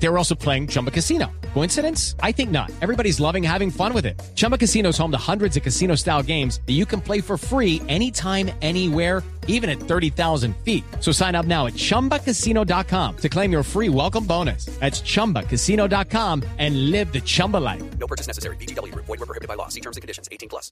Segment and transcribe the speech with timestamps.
[0.00, 1.26] They were also playing Chumba Casino.
[1.54, 2.14] Coincidence?
[2.22, 2.70] I think not.
[2.80, 4.20] Everybody's loving having fun with it.
[4.36, 7.36] Chumba Casino is home to hundreds of casino style games that you can play for
[7.36, 10.84] free anytime, anywhere, even at 30,000 feet.
[11.00, 14.66] So sign up now at chumbacasino.com to claim your free welcome bonus.
[14.78, 17.82] That's chumbacasino.com and live the Chumba life.
[17.98, 18.56] No purchase necessary.
[18.56, 18.94] BGW.
[18.94, 19.68] Void were prohibited by law.
[19.68, 20.28] See terms and conditions.
[20.30, 20.70] 18 plus.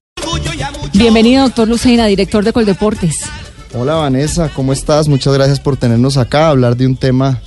[0.93, 3.25] Bienvenido, doctor Lucena, director de Coldeportes.
[3.75, 5.09] Hola Vanessa, ¿cómo estás?
[5.09, 7.43] Muchas gracias por tenernos acá a hablar de un tema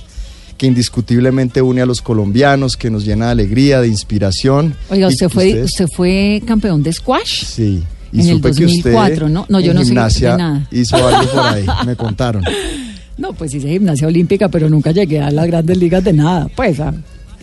[0.60, 4.74] que indiscutiblemente une a los colombianos, que nos llena de alegría, de inspiración.
[4.90, 7.44] Oiga, usted que fue, ustedes- usted fue campeón de squash.
[7.46, 7.82] Sí.
[8.12, 9.46] Y en el supe que 2004, usted ¿no?
[9.48, 10.68] No, yo en no gimnasia nada.
[10.70, 12.44] hizo algo por ahí, me contaron.
[13.16, 16.48] No, pues hice gimnasia olímpica, pero nunca llegué a las grandes ligas de nada.
[16.56, 16.94] Pues a,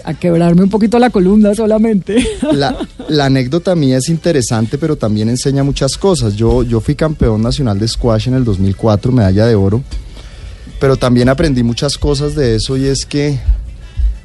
[0.04, 2.16] a quebrarme un poquito la columna solamente.
[2.52, 2.76] La,
[3.10, 6.36] la anécdota mía es interesante, pero también enseña muchas cosas.
[6.36, 9.84] Yo, yo fui campeón nacional de squash en el 2004, medalla de oro,
[10.80, 13.40] pero también aprendí muchas cosas de eso y es que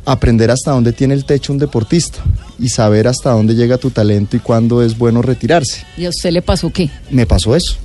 [0.05, 2.19] aprender hasta dónde tiene el techo un deportista
[2.59, 5.85] y saber hasta dónde llega tu talento y cuándo es bueno retirarse.
[5.97, 6.91] ¿Y a usted le pasó qué?
[7.11, 7.77] Me pasó eso.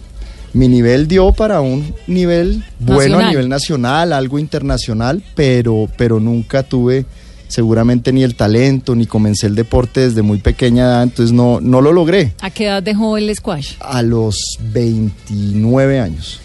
[0.53, 6.63] Mi nivel dio para un nivel bueno a nivel nacional, algo internacional, pero, pero nunca
[6.63, 7.05] tuve
[7.47, 11.81] seguramente ni el talento, ni comencé el deporte desde muy pequeña edad, entonces no, no
[11.81, 12.33] lo logré.
[12.41, 13.73] ¿A qué edad dejó el squash?
[13.79, 16.41] A los 29 años.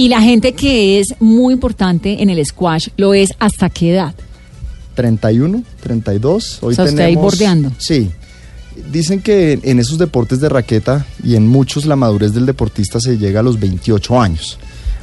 [0.00, 4.14] Y la gente que es muy importante en el squash lo es hasta qué edad.
[4.94, 6.58] 31, 32.
[6.62, 7.72] Hoy O sea, usted ahí tenemos, bordeando.
[7.76, 8.10] Sí.
[8.90, 13.18] Dicen que en esos deportes de raqueta y en muchos la madurez del deportista se
[13.18, 14.58] llega a los 28 años.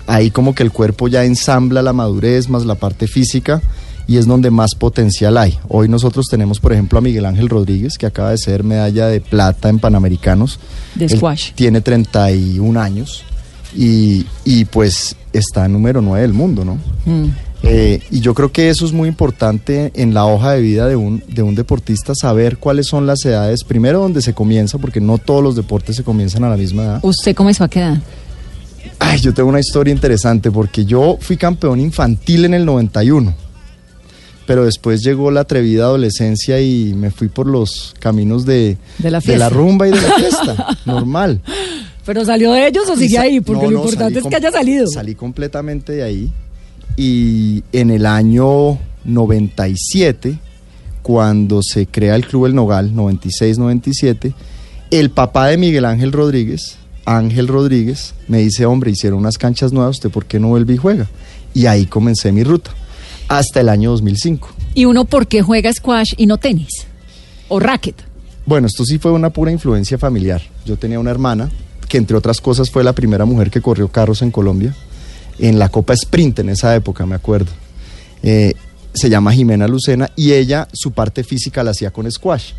[0.08, 3.62] Ahí como que el cuerpo ya ensambla la madurez más la parte física
[4.08, 5.59] y es donde más potencial hay.
[5.68, 9.22] Hoy nosotros tenemos, por ejemplo, a Miguel Ángel Rodríguez, que acaba de ser medalla de
[9.22, 10.59] plata en Panamericanos.
[10.95, 11.52] De Él squash.
[11.53, 13.27] tiene 31 años
[13.76, 16.78] y, y pues está número 9 del mundo, ¿no?
[17.06, 17.30] Mm.
[17.64, 20.96] Eh, y yo creo que eso es muy importante en la hoja de vida de
[20.96, 25.18] un, de un deportista, saber cuáles son las edades, primero donde se comienza, porque no
[25.18, 27.00] todos los deportes se comienzan a la misma edad.
[27.03, 27.97] ¿Usted comenzó a qué edad?
[29.00, 33.34] Ay, yo tengo una historia interesante, porque yo fui campeón infantil en el 91,
[34.46, 39.50] pero después llegó la atrevida adolescencia y me fui por los caminos de, De la
[39.50, 41.41] rumba y de la fiesta, normal.
[42.07, 43.40] ¿Pero salió de ellos o sigue Sa- ahí?
[43.41, 44.88] Porque no, lo no, importante es que haya salido.
[44.88, 46.31] Salí completamente de ahí.
[46.95, 50.40] Y en el año 97,
[51.03, 54.34] cuando se crea el Club El Nogal, 96-97,
[54.90, 59.97] el papá de Miguel Ángel Rodríguez, Ángel Rodríguez, me dice, hombre, hicieron unas canchas nuevas,
[59.97, 61.07] ¿usted por qué no vuelve y juega?
[61.53, 62.72] Y ahí comencé mi ruta,
[63.28, 64.50] hasta el año 2005.
[64.73, 66.85] ¿Y uno por qué juega squash y no tenis?
[67.50, 67.96] ¿O racket?
[68.46, 70.41] Bueno, esto sí fue una pura influencia familiar.
[70.66, 71.50] Yo tenía una hermana
[71.88, 74.75] que entre otras cosas fue la primera mujer que corrió carros en Colombia,
[75.40, 77.52] en la Copa Sprint en esa época, me acuerdo.
[78.24, 78.53] Eh,
[78.94, 82.52] se llama Jimena Lucena y ella su parte física la hacía con squash.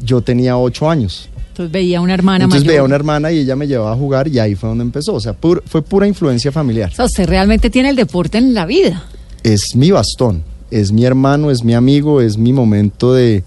[0.00, 1.28] Yo tenía ocho años.
[1.50, 2.72] Entonces veía una hermana Entonces mayor.
[2.72, 5.14] veía una hermana y ella me llevaba a jugar y ahí fue donde empezó.
[5.14, 6.90] O sea, pur- fue pura influencia familiar.
[6.90, 9.04] O sea, usted realmente tiene el deporte en la vida.
[9.44, 10.42] Es mi bastón,
[10.72, 13.44] es mi hermano, es mi amigo, es mi momento de,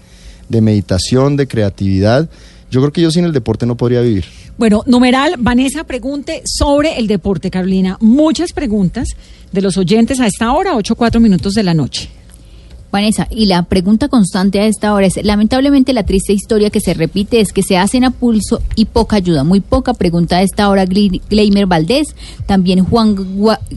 [0.48, 2.30] de meditación, de creatividad.
[2.70, 4.24] Yo creo que yo sin el deporte no podría vivir.
[4.58, 7.96] Bueno, numeral, Vanessa pregunte sobre el deporte, Carolina.
[8.00, 9.08] Muchas preguntas
[9.52, 12.10] de los oyentes a esta hora, 8 4 minutos de la noche.
[12.90, 16.94] Vanessa, y la pregunta constante a esta hora es, lamentablemente la triste historia que se
[16.94, 20.68] repite es que se hacen a pulso y poca ayuda, muy poca pregunta a esta
[20.70, 22.14] hora Gleimer Valdés,
[22.46, 23.16] también Juan,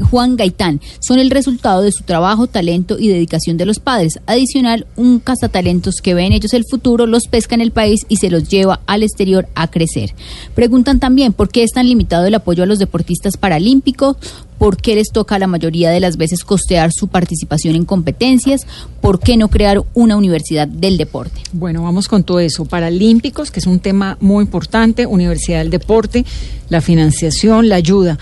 [0.10, 4.20] Juan Gaitán, son el resultado de su trabajo, talento y dedicación de los padres.
[4.28, 8.16] Adicional, un cazatalentos que ve en ellos el futuro, los pesca en el país y
[8.18, 10.16] se los lleva al exterior a crecer.
[10.56, 14.16] Preguntan también por qué es tan limitado el apoyo a los deportistas paralímpicos,
[14.62, 18.62] por qué les toca la mayoría de las veces costear su participación en competencias,
[19.02, 21.42] por qué no crear una universidad del deporte.
[21.52, 22.66] Bueno, vamos con todo eso.
[22.66, 26.28] Paralímpicos, que es un tema muy importante, Universidad del Deporte,
[26.70, 28.20] la financiación, la ayuda.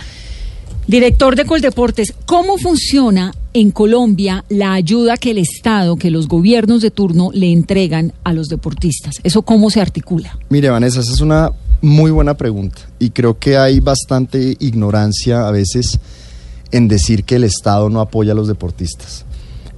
[0.88, 6.81] Director de Coldeportes, ¿cómo funciona en Colombia la ayuda que el Estado, que los gobiernos
[6.81, 9.16] de turno le entregan a los deportistas?
[9.24, 10.40] ¿Eso cómo se articula?
[10.48, 15.52] Mire, Vanessa, esa es una muy buena pregunta y creo que hay bastante ignorancia a
[15.52, 16.00] veces
[16.71, 19.25] en decir que el Estado no apoya a los deportistas.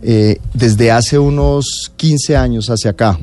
[0.03, 3.19] Eh, desde hace unos 15 años hacia acá,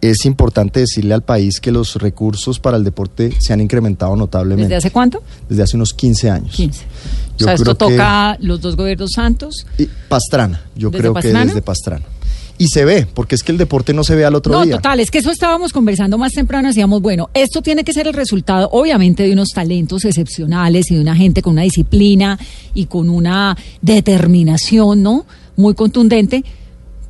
[0.00, 4.64] es importante decirle al país que los recursos para el deporte se han incrementado notablemente.
[4.68, 5.22] ¿Desde hace cuánto?
[5.48, 6.54] Desde hace unos 15 años.
[6.54, 6.80] 15.
[7.38, 9.66] Yo o sea, esto que- toca los dos gobiernos santos.
[9.78, 11.40] Y Pastrana, yo ¿Desde creo Pastrana?
[11.40, 12.04] que desde Pastrana.
[12.60, 14.76] Y se ve, porque es que el deporte no se ve al otro No, día.
[14.76, 18.12] total, es que eso estábamos conversando más temprano, decíamos, bueno, esto tiene que ser el
[18.12, 22.38] resultado, obviamente, de unos talentos excepcionales y de una gente con una disciplina
[22.74, 25.24] y con una determinación, ¿no?
[25.56, 26.44] Muy contundente,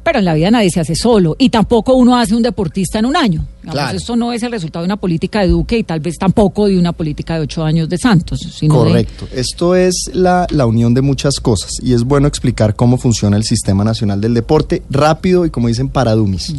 [0.02, 3.06] pero en la vida nadie se hace solo y tampoco uno hace un deportista en
[3.06, 3.47] un año.
[3.61, 3.97] Digamos, Claro.
[3.99, 6.79] Esto no es el resultado de una política de Duque y tal vez tampoco de
[6.79, 9.29] una política de ocho años de Santos, sino de- Correcto.
[9.35, 13.44] Esto es la, la unión de muchas cosas y es bueno explicar cómo funciona el
[13.44, 16.55] Sistema Nacional del Deporte rápido y como dicen para dummies.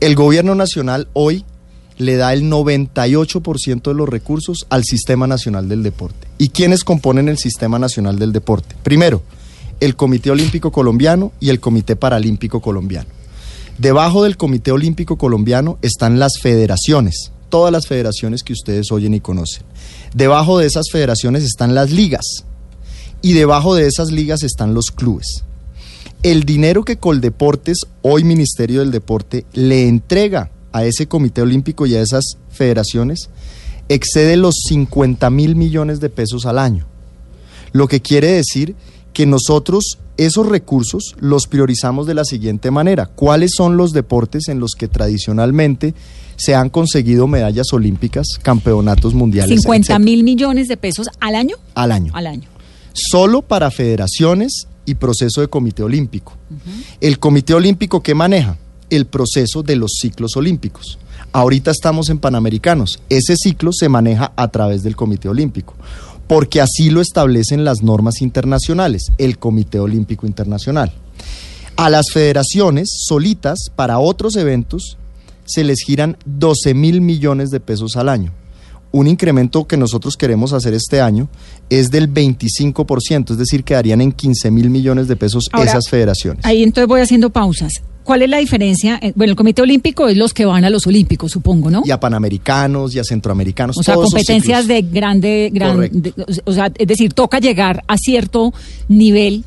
[0.00, 1.44] El gobierno nacional hoy
[1.98, 6.26] le da el 98% de los recursos al Sistema Nacional del Deporte.
[6.38, 8.74] ¿Y quiénes componen el Sistema Nacional del Deporte?
[8.82, 9.22] Primero,
[9.80, 13.08] el Comité Olímpico Colombiano y el Comité Paralímpico Colombiano.
[13.78, 19.20] Debajo del Comité Olímpico Colombiano están las federaciones, todas las federaciones que ustedes oyen y
[19.20, 19.64] conocen.
[20.14, 22.44] Debajo de esas federaciones están las ligas
[23.20, 25.44] y debajo de esas ligas están los clubes.
[26.22, 31.94] El dinero que Coldeportes, hoy Ministerio del Deporte, le entrega a ese Comité Olímpico y
[31.96, 33.28] a esas federaciones
[33.88, 36.86] excede los 50 mil millones de pesos al año.
[37.72, 38.74] Lo que quiere decir
[39.14, 43.06] que nosotros esos recursos los priorizamos de la siguiente manera.
[43.06, 45.94] ¿Cuáles son los deportes en los que tradicionalmente
[46.36, 49.60] se han conseguido medallas olímpicas, campeonatos mundiales?
[49.60, 51.56] 50 etcétera, mil millones de pesos al año.
[51.74, 52.12] al año?
[52.14, 52.48] Al año.
[52.92, 56.36] Solo para federaciones y proceso de comité olímpico.
[57.00, 58.58] El comité olímpico que maneja
[58.90, 60.98] el proceso de los ciclos olímpicos.
[61.32, 63.00] Ahorita estamos en Panamericanos.
[63.08, 65.74] Ese ciclo se maneja a través del comité olímpico,
[66.26, 70.92] porque así lo establecen las normas internacionales, el Comité Olímpico Internacional.
[71.76, 74.96] A las federaciones solitas para otros eventos
[75.44, 78.32] se les giran 12 mil millones de pesos al año.
[78.92, 81.28] Un incremento que nosotros queremos hacer este año
[81.68, 86.44] es del 25%, es decir, quedarían en 15 mil millones de pesos Ahora, esas federaciones.
[86.44, 87.82] Ahí entonces voy haciendo pausas.
[88.04, 88.98] ¿Cuál es la diferencia?
[89.02, 91.82] Eh, Bueno, el Comité Olímpico es los que van a los Olímpicos, supongo, ¿no?
[91.84, 93.76] Y a panamericanos y a centroamericanos.
[93.78, 95.98] O sea, todos competencias de grande, gran, Correcto.
[96.00, 96.14] de-
[96.44, 98.52] o sea, es decir, toca llegar a cierto
[98.88, 99.44] nivel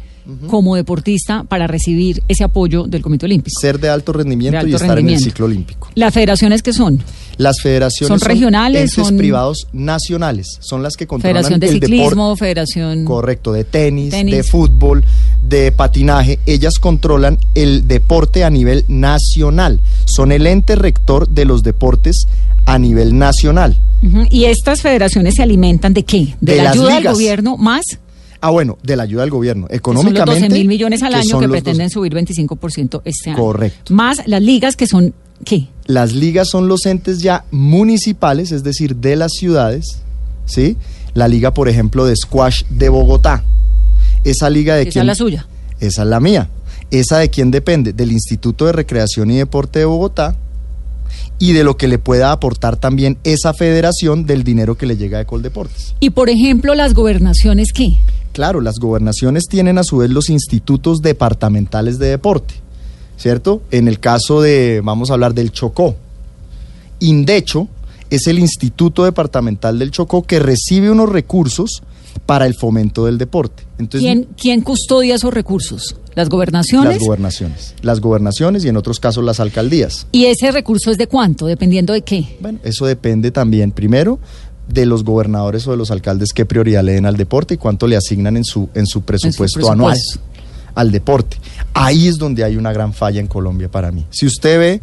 [0.50, 3.58] como deportista para recibir ese apoyo del Comité Olímpico.
[3.62, 5.88] Ser de alto rendimiento De alto y estar en el ciclo olímpico.
[5.96, 7.02] Las federaciones que son
[7.38, 12.08] Las federaciones ¿Son regionales, son- privados nacionales, son las que controlan Federación de el Ciclismo,
[12.32, 12.40] deporte.
[12.40, 13.06] Federación...
[13.06, 14.36] Correcto, de tenis, Tenis.
[14.36, 15.06] de fútbol,
[15.50, 16.40] de patinaje.
[16.46, 19.80] Ellas controlan el deporte a nivel nacional.
[20.06, 22.28] Son el ente rector de los deportes
[22.66, 23.80] a nivel nacional.
[24.30, 26.36] ¿Y estas federaciones se alimentan de qué?
[26.42, 27.84] ¿De, De la ayuda del gobierno más?
[28.40, 29.68] Ah, bueno, de la ayuda del gobierno.
[29.68, 30.42] que son los Económicamente.
[30.50, 33.40] 12 mil millones al año que pretenden dos- subir 25% este año.
[33.40, 33.94] Correcto.
[33.94, 35.14] Más las ligas que son,
[35.44, 35.70] ¿qué?
[35.88, 40.02] Las ligas son los entes ya municipales, es decir, de las ciudades,
[40.46, 40.78] ¿sí?
[41.16, 43.44] La liga, por ejemplo, de squash de Bogotá.
[44.30, 45.02] Esa liga de Esa quién?
[45.04, 45.48] es la suya.
[45.80, 46.50] Esa es la mía.
[46.92, 47.94] ¿Esa de quién depende?
[47.94, 50.36] Del Instituto de Recreación y Deporte de Bogotá
[51.40, 55.18] y de lo que le pueda aportar también esa federación del dinero que le llega
[55.20, 55.96] de Coldeportes.
[56.00, 57.98] Y por ejemplo, las gobernaciones, ¿qué?
[58.34, 62.56] Claro, las gobernaciones tienen a su vez los institutos departamentales de deporte,
[63.18, 63.62] ¿cierto?
[63.72, 65.96] En el caso de, vamos a hablar del Chocó.
[67.00, 67.68] Indecho
[68.10, 71.84] es el Instituto Departamental del Chocó que recibe unos recursos
[72.26, 73.64] para el fomento del deporte.
[73.78, 75.96] Entonces, ¿Quién, ¿Quién custodia esos recursos?
[76.16, 76.94] ¿Las gobernaciones?
[76.94, 77.76] las gobernaciones.
[77.82, 80.08] Las gobernaciones y en otros casos las alcaldías.
[80.12, 81.46] ¿Y ese recurso es de cuánto?
[81.46, 82.38] Dependiendo de qué.
[82.40, 84.20] Bueno, eso depende también, primero,
[84.68, 87.88] de los gobernadores o de los alcaldes qué prioridad le den al deporte y cuánto
[87.88, 90.72] le asignan en su, en su presupuesto anual presupuesto.
[90.76, 91.38] al deporte.
[91.74, 94.06] Ahí es donde hay una gran falla en Colombia para mí.
[94.10, 94.82] Si usted ve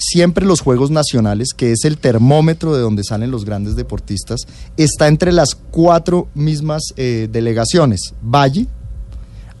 [0.00, 4.40] siempre los Juegos Nacionales, que es el termómetro de donde salen los grandes deportistas,
[4.76, 8.66] está entre las cuatro mismas eh, delegaciones, Valle,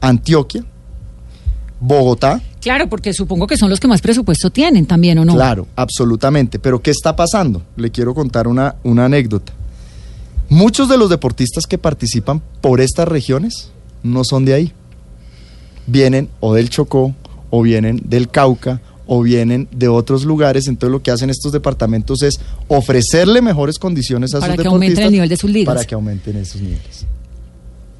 [0.00, 0.64] Antioquia,
[1.78, 5.34] Bogotá, Claro, porque supongo que son los que más presupuesto tienen también, ¿o no?
[5.34, 6.58] Claro, absolutamente.
[6.58, 7.62] Pero ¿qué está pasando?
[7.76, 9.54] Le quiero contar una, una anécdota.
[10.50, 13.70] Muchos de los deportistas que participan por estas regiones
[14.02, 14.72] no son de ahí.
[15.86, 17.14] Vienen o del Chocó,
[17.48, 18.80] o vienen del Cauca,
[19.12, 20.68] o vienen de otros lugares.
[20.68, 22.38] Entonces lo que hacen estos departamentos es
[22.68, 25.74] ofrecerle mejores condiciones a Para sus que aumenten el nivel de sus ligas.
[25.74, 27.06] Para que aumenten esos niveles.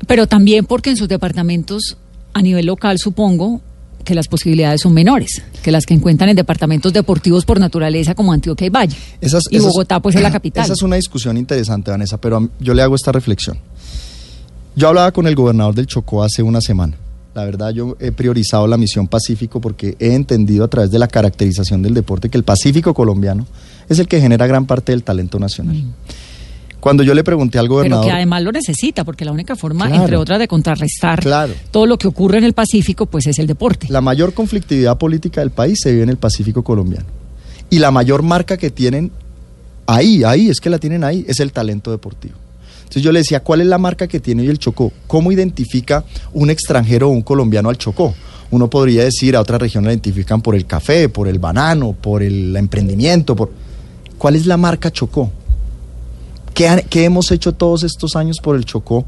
[0.06, 1.96] Pero también porque en sus departamentos,
[2.32, 3.60] a nivel local, supongo
[4.04, 8.32] que las posibilidades son menores que las que encuentran en departamentos deportivos por naturaleza como
[8.32, 8.96] Antioquia y Valle.
[9.20, 10.64] Esas- y esas- Bogotá, pues, es la capital.
[10.64, 13.58] Esa es una discusión interesante, Vanessa, pero yo le hago esta reflexión.
[14.76, 16.96] Yo hablaba con el gobernador del Chocó hace una semana.
[17.34, 21.06] La verdad, yo he priorizado la misión Pacífico porque he entendido a través de la
[21.06, 23.46] caracterización del deporte que el Pacífico colombiano
[23.88, 25.76] es el que genera gran parte del talento nacional.
[26.80, 28.06] Cuando yo le pregunté al Pero gobernador...
[28.06, 30.02] que además lo necesita, porque la única forma, Claro.
[30.02, 31.52] entre otras, de contrarrestar Claro.
[31.70, 33.86] todo lo que ocurre en el Pacífico, pues es el deporte.
[33.90, 37.06] La mayor conflictividad política del país se vive en el Pacífico colombiano.
[37.68, 39.12] Y la mayor marca que tienen
[39.86, 42.34] ahí, ahí, es que la tienen ahí, es el talento deportivo.
[42.90, 44.90] Entonces yo le decía, ¿cuál es la marca que tiene hoy el Chocó?
[45.06, 48.12] ¿Cómo identifica un extranjero o un colombiano al Chocó?
[48.50, 52.20] Uno podría decir, a otra región la identifican por el café, por el banano, por
[52.24, 53.36] el emprendimiento.
[53.36, 53.52] Por...
[54.18, 55.30] ¿Cuál es la marca Chocó?
[56.52, 59.04] ¿Qué, han- qué hemos hecho todos estos años por el Chocó?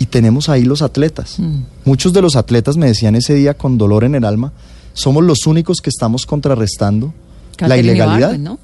[0.00, 1.38] Y tenemos ahí los atletas.
[1.38, 1.60] Mm.
[1.84, 4.52] Muchos de los atletas me decían ese día con dolor en el alma,
[4.94, 7.14] somos los únicos que estamos contrarrestando
[7.60, 8.18] la ilegalidad.
[8.30, 8.58] Ibargüen, ¿no?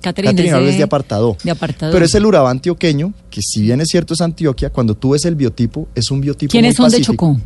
[0.00, 1.36] Catherine es de, apartado.
[1.42, 1.92] de apartado.
[1.92, 5.24] Pero es el Urabá antioqueño, que si bien es cierto es Antioquia, cuando tú ves
[5.24, 7.04] el biotipo, es un biotipo ¿Quiénes muy son de.
[7.04, 7.36] Chocó?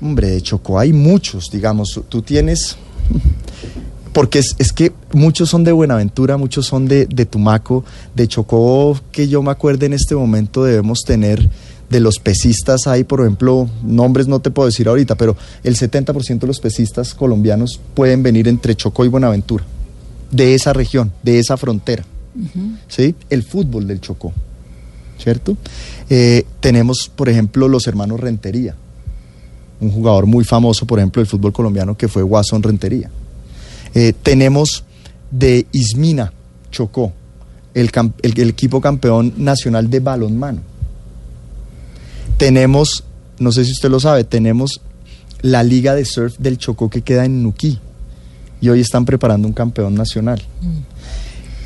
[0.00, 2.76] Hombre, de Chocó hay muchos, digamos, tú tienes...
[4.12, 8.98] Porque es, es que muchos son de Buenaventura, muchos son de, de Tumaco, de Chocó,
[9.12, 11.48] que yo me acuerdo en este momento debemos tener
[11.90, 16.40] de los pesistas hay, por ejemplo, nombres no te puedo decir ahorita, pero el 70%
[16.40, 19.64] de los pesistas colombianos pueden venir entre Chocó y Buenaventura,
[20.30, 22.04] de esa región, de esa frontera.
[22.88, 23.14] ¿Sí?
[23.30, 24.32] El fútbol del Chocó,
[25.18, 25.56] ¿cierto?
[26.08, 28.76] Eh, tenemos, por ejemplo, los hermanos Rentería,
[29.80, 33.10] un jugador muy famoso, por ejemplo, del fútbol colombiano, que fue Watson Rentería.
[33.94, 34.84] Eh, tenemos
[35.30, 36.32] de Ismina,
[36.70, 37.12] Chocó,
[37.74, 37.90] el,
[38.22, 40.60] el equipo campeón nacional de balonmano.
[42.36, 43.02] Tenemos,
[43.40, 44.80] no sé si usted lo sabe, tenemos
[45.42, 47.80] la liga de surf del Chocó que queda en Nuquí.
[48.60, 50.42] Y hoy están preparando un campeón nacional.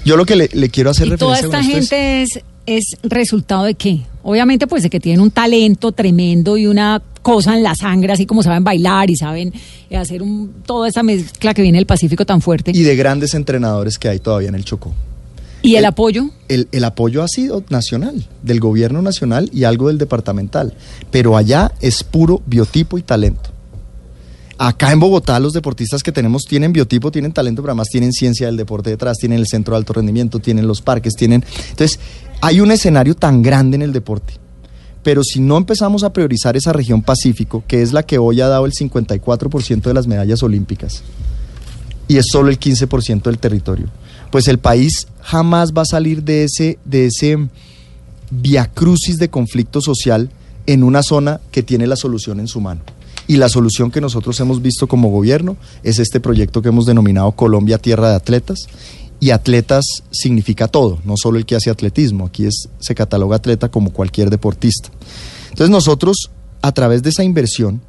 [0.04, 1.08] Yo lo que le, le quiero hacer.
[1.08, 4.02] ¿Y toda referencia esta con esto es- gente es, es resultado de qué?
[4.24, 8.26] Obviamente, pues de que tienen un talento tremendo y una cosa en la sangre, así
[8.26, 9.52] como saben bailar y saben
[9.96, 12.72] hacer un, toda esa mezcla que viene del Pacífico tan fuerte.
[12.74, 14.92] y ¿Y, de grandes entrenadores que hay todavía en el Chocó.
[15.62, 16.30] el, el- apoyo?
[16.48, 20.74] El, el apoyo ha sido nacional, del gobierno nacional y algo del departamental,
[21.12, 23.50] pero allá es puro biotipo y talento.
[24.64, 28.46] Acá en Bogotá los deportistas que tenemos tienen biotipo, tienen talento, pero además tienen ciencia
[28.46, 31.44] del deporte detrás, tienen el centro de alto rendimiento, tienen los parques, tienen...
[31.70, 31.98] Entonces,
[32.40, 34.34] hay un escenario tan grande en el deporte.
[35.02, 38.46] Pero si no empezamos a priorizar esa región Pacífico, que es la que hoy ha
[38.46, 41.02] dado el 54% de las medallas olímpicas,
[42.06, 43.88] y es solo el 15% del territorio,
[44.30, 47.48] pues el país jamás va a salir de ese, de ese
[48.30, 50.30] viacrucis de conflicto social
[50.66, 52.82] en una zona que tiene la solución en su mano.
[53.26, 57.32] Y la solución que nosotros hemos visto como gobierno es este proyecto que hemos denominado
[57.32, 58.66] Colombia Tierra de Atletas.
[59.20, 63.70] Y atletas significa todo, no solo el que hace atletismo, aquí es, se cataloga atleta
[63.70, 64.88] como cualquier deportista.
[65.50, 67.80] Entonces nosotros, a través de esa inversión,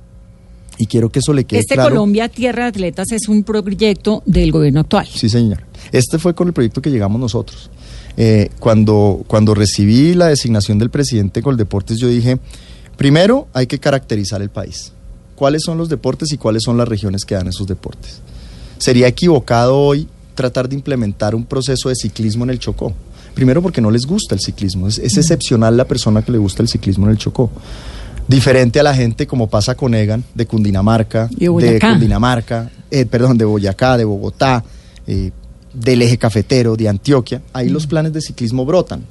[0.78, 1.90] y quiero que eso le quede Este claro.
[1.90, 5.08] Colombia Tierra de Atletas es un proyecto del gobierno actual.
[5.12, 5.64] Sí, señor.
[5.92, 7.70] Este fue con el proyecto que llegamos nosotros.
[8.16, 12.38] Eh, cuando, cuando recibí la designación del presidente Coldeportes, yo dije,
[12.96, 14.93] primero hay que caracterizar el país.
[15.36, 18.22] ¿Cuáles son los deportes y cuáles son las regiones que dan esos deportes?
[18.78, 22.94] Sería equivocado hoy tratar de implementar un proceso de ciclismo en el Chocó.
[23.34, 24.88] Primero porque no les gusta el ciclismo.
[24.88, 27.50] Es, es excepcional la persona que le gusta el ciclismo en el Chocó.
[28.28, 31.80] Diferente a la gente como pasa con Egan, de Cundinamarca, de.
[31.80, 34.64] Cundinamarca, eh, perdón, de Boyacá, de Bogotá,
[35.08, 35.32] eh,
[35.74, 37.42] del eje cafetero, de Antioquia.
[37.52, 39.04] Ahí los planes de ciclismo brotan.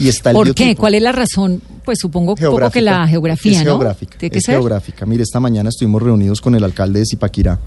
[0.00, 0.76] Y está el ¿Por qué?
[0.76, 1.60] ¿Cuál es la razón?
[1.84, 3.72] Pues supongo un poco que la geografía, es ¿no?
[3.72, 4.54] Geográfica, Tiene que es ser.
[4.56, 5.06] geográfica.
[5.06, 7.58] Mire, esta mañana estuvimos reunidos con el alcalde de Zipaquirá,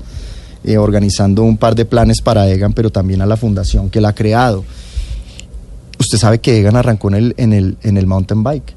[0.64, 4.10] eh, organizando un par de planes para EGAN, pero también a la fundación que la
[4.10, 4.64] ha creado.
[6.00, 8.74] Usted sabe que EGAN arrancó en el, en el, en el mountain bike.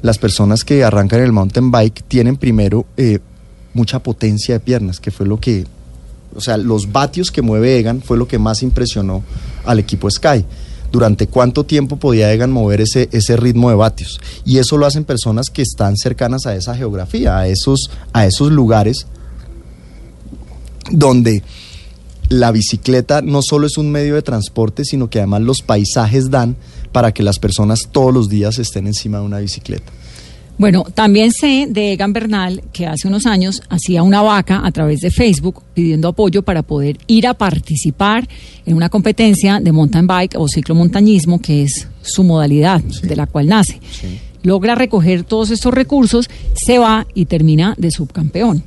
[0.00, 3.20] Las personas que arrancan en el mountain bike tienen primero eh,
[3.74, 5.64] mucha potencia de piernas, que fue lo que,
[6.34, 9.22] o sea, los vatios que mueve Egan fue lo que más impresionó
[9.64, 10.44] al equipo Sky.
[10.92, 14.20] Durante cuánto tiempo podía Egan mover ese, ese ritmo de vatios.
[14.44, 18.52] Y eso lo hacen personas que están cercanas a esa geografía, a esos, a esos
[18.52, 19.06] lugares
[20.90, 21.42] donde
[22.28, 26.56] la bicicleta no solo es un medio de transporte, sino que además los paisajes dan
[26.92, 29.92] para que las personas todos los días estén encima de una bicicleta.
[30.58, 35.00] Bueno, también sé de Egan Bernal que hace unos años hacía una vaca a través
[35.00, 38.28] de Facebook pidiendo apoyo para poder ir a participar
[38.66, 43.48] en una competencia de mountain bike o ciclomontañismo, que es su modalidad de la cual
[43.48, 43.80] nace.
[44.42, 48.62] Logra recoger todos estos recursos, se va y termina de subcampeón.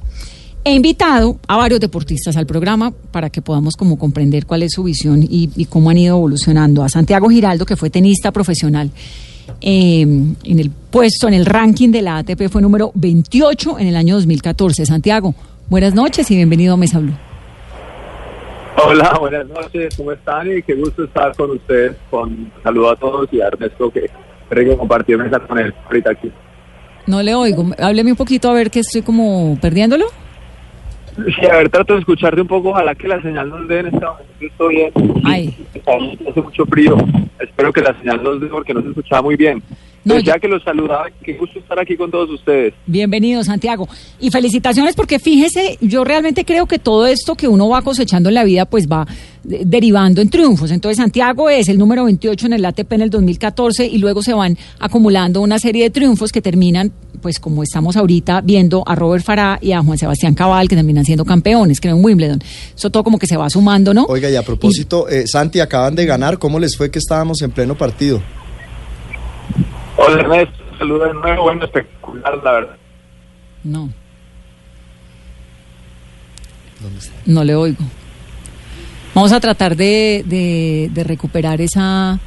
[0.63, 4.83] He invitado a varios deportistas al programa para que podamos como comprender cuál es su
[4.83, 6.83] visión y, y cómo han ido evolucionando.
[6.83, 8.89] A Santiago Giraldo, que fue tenista profesional,
[9.61, 13.95] eh, en el puesto, en el ranking de la ATP fue número 28 en el
[13.95, 14.85] año 2014.
[14.85, 15.35] Santiago,
[15.69, 17.15] buenas noches y bienvenido a Mesa Blue.
[18.83, 20.51] Hola, buenas noches, ¿cómo están?
[20.51, 21.95] Y qué gusto estar con ustedes.
[22.09, 24.09] Con saludo a todos y a Ernesto que
[24.49, 26.31] tengo compartir mesa con él ahorita aquí.
[27.07, 27.65] No le oigo.
[27.77, 30.05] Hábleme un poquito a ver que estoy como perdiéndolo.
[31.15, 32.69] Sí, a ver, trato de escucharte un poco.
[32.69, 34.33] Ojalá que la señal nos dé en este momento.
[34.39, 34.91] Estoy bien.
[35.23, 35.55] Ay.
[36.29, 36.97] Hace mucho frío.
[37.39, 39.63] Espero que la señal nos dé porque no se escuchaba muy bien.
[40.05, 42.75] No, Pues ya yo- que los saludaba, qué gusto estar aquí con todos ustedes.
[42.85, 43.87] Bienvenido, Santiago.
[44.19, 48.35] Y felicitaciones porque fíjese, yo realmente creo que todo esto que uno va cosechando en
[48.35, 49.07] la vida pues va
[49.43, 50.69] de- derivando en triunfos.
[50.69, 54.33] Entonces Santiago es el número 28 en el ATP en el 2014 y luego se
[54.35, 56.91] van acumulando una serie de triunfos que terminan
[57.23, 61.03] pues como estamos ahorita viendo a Robert Farah y a Juan Sebastián Cabal que terminan
[61.03, 62.39] siendo campeones, creo en Wimbledon.
[62.77, 64.05] Eso todo como que se va sumando, ¿no?
[64.07, 66.37] Oiga, y a propósito, eh, Santi, acaban de ganar.
[66.37, 68.21] ¿Cómo les fue que estábamos en pleno partido?
[69.97, 71.43] Hola Ernesto, saludos de nuevo.
[71.43, 72.75] Bueno, espectacular, la verdad.
[73.63, 73.91] No.
[77.25, 77.83] No le oigo.
[79.13, 82.19] Vamos a tratar de, de- de recuperar esa,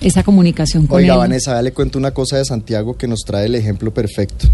[0.00, 1.18] esa comunicación con Oiga, él.
[1.20, 4.48] Vanessa, ya le cuento una cosa de Santiago que nos trae el ejemplo perfecto.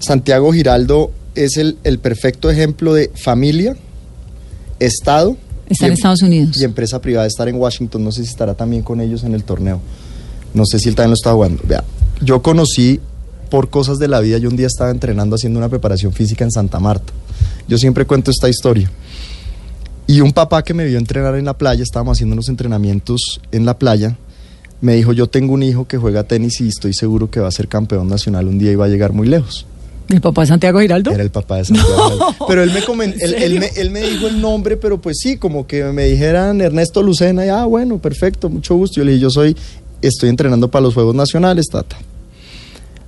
[0.00, 3.76] Santiago Giraldo es el, el perfecto ejemplo de familia,
[4.80, 5.36] Estado
[5.68, 6.56] Está en y em- Estados Unidos.
[6.60, 7.26] y empresa privada.
[7.28, 9.80] Estar en Washington, no sé si estará también con ellos en el torneo.
[10.54, 11.62] No sé si él también lo está jugando.
[11.66, 11.84] Vea,
[12.20, 13.00] yo conocí
[13.50, 16.50] por cosas de la vida, yo un día estaba entrenando haciendo una preparación física en
[16.52, 17.12] Santa Marta.
[17.68, 18.90] Yo siempre cuento esta historia.
[20.06, 23.64] Y un papá que me vio entrenar en la playa, estábamos haciendo unos entrenamientos en
[23.64, 24.16] la playa,
[24.80, 27.52] me dijo, yo tengo un hijo que juega tenis y estoy seguro que va a
[27.52, 29.66] ser campeón nacional un día y va a llegar muy lejos.
[30.08, 31.12] ¿El papá de Santiago Giraldo?
[31.12, 32.34] Era el papá de Santiago.
[32.48, 35.36] Pero él me, comen- él, él me, él me dijo el nombre, pero pues sí,
[35.36, 38.96] como que me dijeran Ernesto Lucena, y ah, bueno, perfecto, mucho gusto.
[38.96, 39.56] Yo le dije, yo soy,
[40.08, 41.96] estoy entrenando para los Juegos Nacionales, tata.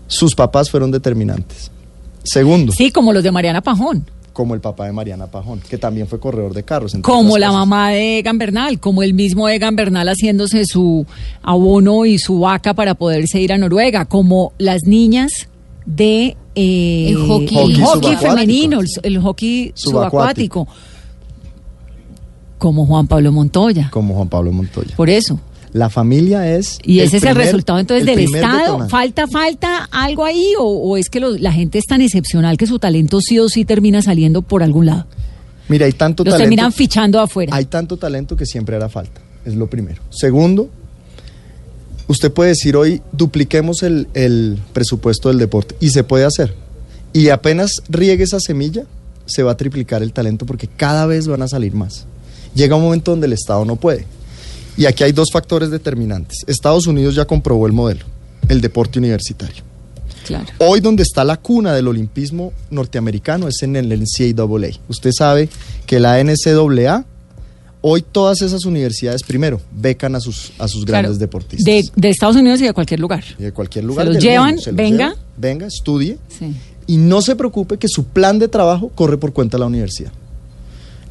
[0.06, 1.70] Sus papás fueron determinantes.
[2.24, 4.04] Segundo, Sí, como los de Mariana Pajón.
[4.32, 6.94] como el papá de Mariana Pajón, que también fue corredor de carros.
[7.02, 11.04] Como la mamá de Egan Bernal, como el mismo Egan Bernal haciéndose su
[11.42, 15.30] abono y su vaca para poderse ir a Noruega, como las niñas
[15.84, 17.74] de eh, El hockey.
[18.12, 20.60] el femenino, el, el hockey Subacuático.
[20.64, 20.68] subacuático,
[22.58, 23.90] como Juan Pablo Montoya.
[23.90, 24.94] Como Juan Pablo Montoya.
[24.96, 25.38] Por eso.
[25.72, 26.78] La familia es.
[26.84, 28.58] Y ese es el resultado entonces el del Estado.
[28.58, 28.90] detonante.
[28.90, 32.66] ¿Falta, falta algo ahí o, o es que lo- la gente es tan excepcional que
[32.66, 35.06] su talento sí o sí termina saliendo por algún lado?
[35.68, 36.44] Mira, hay tanto Los talento.
[36.50, 37.54] terminan fichando afuera.
[37.56, 39.20] Hay tanto talento que siempre hará falta.
[39.46, 40.02] Es lo primero.
[40.10, 40.68] Segundo,
[42.06, 46.54] usted puede decir hoy dupliquemos el, el presupuesto del deporte y se puede hacer.
[47.12, 48.84] Y apenas riegue esa semilla,
[49.26, 52.06] se va a triplicar el talento porque cada vez van a salir más.
[52.54, 54.06] Llega un momento donde el Estado no puede.
[54.76, 56.38] Y aquí hay dos factores determinantes.
[56.46, 58.04] Estados Unidos ya comprobó el modelo,
[58.48, 59.62] el deporte universitario.
[60.26, 60.46] Claro.
[60.58, 64.78] Hoy donde está la cuna del olimpismo norteamericano es en el NCAA.
[64.88, 65.48] Usted sabe
[65.84, 67.04] que la NCAA,
[67.80, 71.02] hoy todas esas universidades, primero, becan a sus, a sus Claro.
[71.08, 71.64] grandes deportistas.
[71.64, 73.24] De, de Estados Unidos y de cualquier lugar.
[73.38, 74.06] Y de cualquier lugar.
[74.06, 74.62] los del llevan, mundo.
[74.62, 75.08] Se los venga.
[75.08, 76.18] llevan, venga, estudie.
[76.38, 76.54] Sí.
[76.86, 80.12] Y no se preocupe que su plan de trabajo corre por cuenta de la universidad.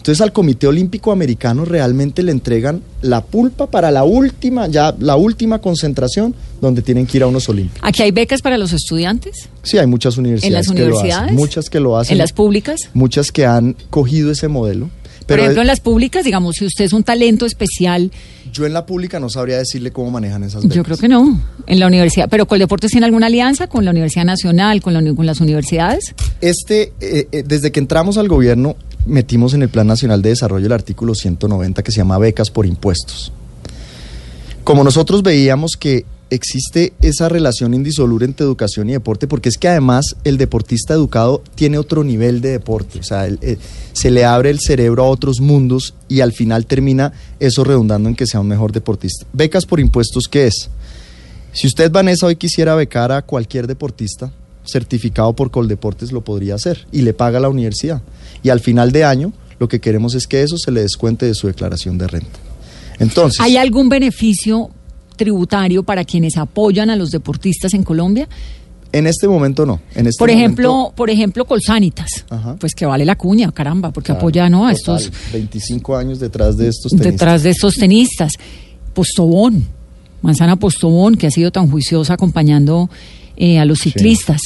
[0.02, 5.16] Entonces al Comité Olímpico Americano realmente le entregan la pulpa para la última, ya la
[5.16, 7.88] última concentración donde tienen que ir a unos olímpicos.
[7.88, 11.24] Aquí hay becas para los estudiantes, Sí, hay muchas universidades, en las que lo universidades,
[11.26, 12.80] hacen, muchas que lo hacen, en las públicas.
[12.96, 14.90] muchas que han cogido ese modelo.
[15.28, 18.12] Por ejemplo, en las públicas, digamos, si usted es un talento especial,
[18.52, 20.76] yo en la pública no sabría decirle cómo manejan esas becas.
[20.76, 22.28] yo creo que no, en la universidad.
[22.28, 26.16] Pero Coldeportes tiene alguna alianza con la Universidad Nacional, con, la uni- con las universidades.
[26.42, 30.66] Este, eh, eh, desde que entramos al gobierno, metimos en el Plan Nacional de Desarrollo
[30.66, 33.32] el artículo 190 que se llama becas por impuestos.
[34.64, 39.68] Como nosotros veíamos que existe esa relación indisoluble entre educación y deporte, porque es que
[39.68, 43.58] además el deportista educado tiene otro nivel de deporte, o sea, eh,
[43.92, 48.16] se le abre el cerebro a otros mundos y al final termina eso redundando en
[48.16, 49.26] que sea un mejor deportista.
[49.34, 50.70] Becas por impuestos, ¿qué es?
[51.54, 54.32] Si usted, Vanessa, hoy quisiera becar a cualquier deportista
[54.66, 58.02] certificado por Coldeportes, lo podría hacer y le paga la universidad.
[58.44, 61.34] Y al final de año, lo que queremos es que eso se le descuente de
[61.36, 62.40] su declaración de renta.
[63.00, 64.70] Entonces, ¿Hay algún beneficio
[65.16, 68.28] tributario para quienes apoyan a los deportistas en Colombia?
[68.94, 69.80] en este momento no.
[69.96, 72.58] En este Por ejemplo, momento, por ejemplo, Colsanitas, Ajá.
[72.60, 74.68] pues que vale la cuña, caramba, porque claro, apoya ¿no?
[74.68, 77.12] a total, estos 25 años detrás de estos tenistas.
[77.14, 78.34] detrás de estos tenistas.
[78.94, 79.66] Postobón,
[80.22, 82.90] Manzana Postobón, que ha sido tan juiciosa acompañando
[83.42, 84.40] eh, a los ciclistas.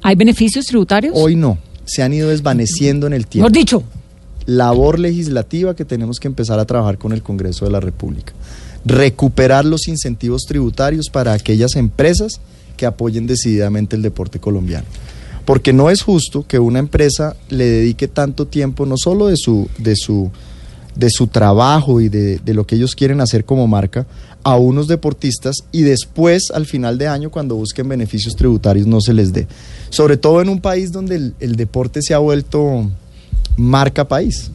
[0.00, 1.12] ¿Hay beneficios tributarios?
[1.14, 1.58] Hoy no.
[1.84, 3.44] Se han ido desvaneciendo en el tiempo.
[3.44, 3.84] Mejor dicho,
[4.46, 8.32] labor legislativa que tenemos que empezar a trabajar con el Congreso de la República.
[8.86, 12.40] Recuperar los incentivos tributarios para aquellas empresas
[12.78, 14.86] que apoyen decididamente el deporte colombiano.
[15.44, 19.68] Porque no es justo que una empresa le dedique tanto tiempo, no solo de su,
[19.76, 20.30] de su
[20.94, 24.06] de su trabajo y de, de lo que ellos quieren hacer como marca
[24.44, 29.12] a unos deportistas y después al final de año cuando busquen beneficios tributarios no se
[29.12, 29.46] les dé.
[29.90, 32.90] Sobre todo en un país donde el, el deporte se ha vuelto
[33.56, 34.50] marca país.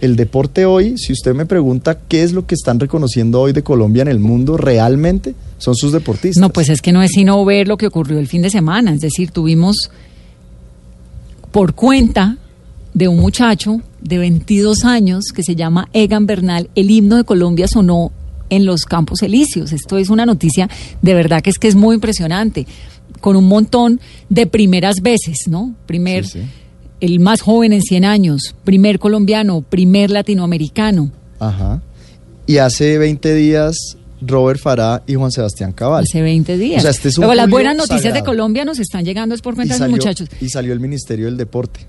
[0.00, 3.62] El deporte hoy, si usted me pregunta qué es lo que están reconociendo hoy de
[3.62, 6.40] Colombia en el mundo realmente, son sus deportistas.
[6.40, 8.94] No, pues es que no es sino ver lo que ocurrió el fin de semana.
[8.94, 9.90] Es decir, tuvimos
[11.52, 12.38] por cuenta
[13.00, 17.66] de un muchacho de 22 años que se llama Egan Bernal, el himno de Colombia
[17.66, 18.12] sonó
[18.50, 19.72] en los Campos Elíseos.
[19.72, 20.68] Esto es una noticia
[21.00, 22.66] de verdad que es que es muy impresionante,
[23.22, 25.74] con un montón de primeras veces, ¿no?
[25.86, 26.46] Primer, Sí, sí.
[27.00, 31.10] el más joven en 100 años, primer colombiano, primer latinoamericano.
[31.38, 31.80] Ajá.
[32.46, 36.04] Y hace 20 días Robert Farah y Juan Sebastián Cabal.
[36.04, 36.80] Hace 20 días.
[36.80, 38.22] O sea, este es un Luego las buenas noticias de.
[38.22, 40.28] Colombia nos están llegando es por cuenta de salió, muchachos.
[40.38, 41.80] y salió el Ministerio del Deporte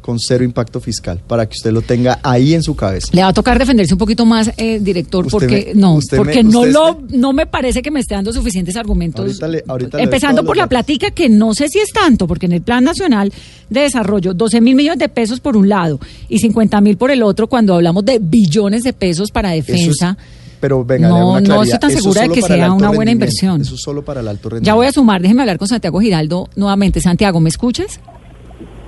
[0.00, 3.08] con cero impacto fiscal para que usted lo tenga ahí en su cabeza.
[3.12, 6.42] Le va a tocar defenderse un poquito más, eh, director, Usted porque me- no, porque
[6.42, 9.40] me- no lo, no me parece que me esté dando suficientes argumentos.
[9.42, 10.70] Ahorita le- Empezando por la datos.
[10.70, 13.32] platica que no sé si es tanto, porque en el Plan Nacional
[13.68, 17.22] de Desarrollo 12 mil millones de pesos por un lado y 50 mil por el
[17.22, 20.16] otro, cuando hablamos de billones de pesos para es- defensa.
[20.60, 23.62] pero venga, No, una no estoy tan Eso segura de que sea una buena inversión.
[23.62, 24.66] Eso es solo para el alto rendimiento.
[24.66, 27.00] Ya voy a sumar, déjeme hablar con Santiago Giraldo nuevamente.
[27.00, 27.98] Santiago, ¿me escuchas?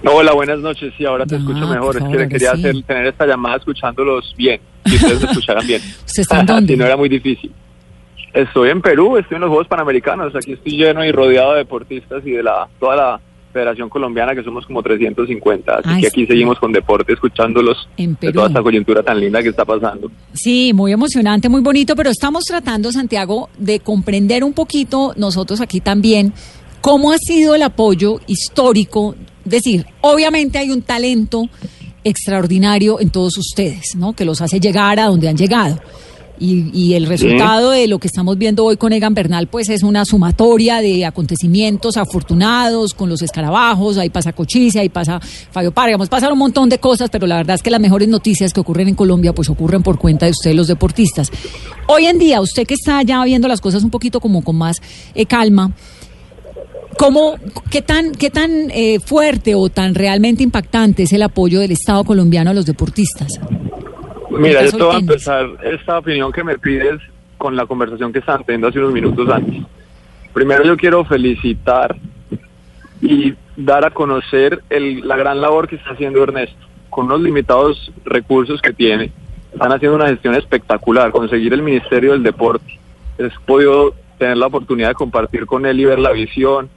[0.05, 0.93] Hola, buenas noches.
[0.97, 1.95] Sí, ahora te Ah, escucho mejor.
[1.95, 2.61] favor, es que le quería sí.
[2.67, 4.61] hacer, tener esta llamada escuchándolos bien.
[4.87, 5.81] Si ustedes me escucharan bien.
[6.07, 6.73] ¿Usted está en dónde?
[6.75, 7.53] si no era muy difícil.
[8.35, 10.35] Estoy en Perú, estoy en los Juegos Panamericanos.
[10.35, 13.21] Aquí estoy lleno y rodeado de deportistas y de la toda la
[13.53, 15.75] Federación Colombiana, que somos como 350.
[15.75, 16.27] Así Ay, que aquí sí.
[16.29, 18.33] seguimos con deporte, escuchándolos En de Perú.
[18.33, 20.11] toda esta coyuntura tan linda que está pasando.
[20.33, 25.81] Sí, muy emocionante, muy bonito, pero estamos tratando, Santiago, de comprender un poquito, nosotros aquí
[25.83, 26.33] también,
[26.81, 29.15] cómo ha sido el apoyo histórico.
[29.45, 31.49] Decir, obviamente hay un talento
[32.05, 34.13] extraordinario en todos ustedes, ¿no?
[34.13, 35.79] Que los hace llegar a donde han llegado.
[36.41, 39.85] Y, y el resultado de lo que estamos viendo hoy con Egan Bernal, pues es
[39.85, 46.09] una sumatoria de acontecimientos afortunados con los escarabajos, ahí pasa Cochise, ahí pasa Fabio Párgamos,
[46.09, 48.89] pasan un montón de cosas, pero la verdad es que las mejores noticias que ocurren
[48.89, 51.31] en Colombia, pues ocurren por cuenta de ustedes los deportistas.
[51.87, 54.79] Hoy en día, usted que está ya viendo las cosas un poquito como con más
[55.15, 55.73] eh, calma,
[56.99, 57.37] ¿Cómo,
[57.71, 62.05] qué tan, qué tan eh, fuerte o tan realmente impactante es el apoyo del Estado
[62.05, 63.41] colombiano a los deportistas?
[64.31, 67.01] Mira, yo te voy a empezar esta opinión que me pides
[67.39, 69.63] con la conversación que estaban teniendo hace unos minutos antes.
[70.33, 71.97] Primero yo quiero felicitar
[73.01, 76.57] y dar a conocer el- la gran labor que está haciendo Ernesto.
[76.89, 79.11] Con unos limitados recursos que tiene,
[79.53, 81.11] están haciendo una gestión espectacular.
[81.11, 82.79] Conseguir el Ministerio del Deporte.
[83.19, 86.71] He podido tener la oportunidad de compartir con él y ver la visión,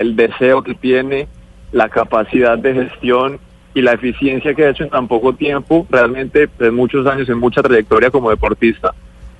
[0.00, 1.28] el deseo que tiene,
[1.72, 3.38] la capacidad de gestión
[3.74, 7.38] y la eficiencia que ha hecho en tan poco tiempo, realmente de muchos años, en
[7.38, 8.94] mucha trayectoria como deportista,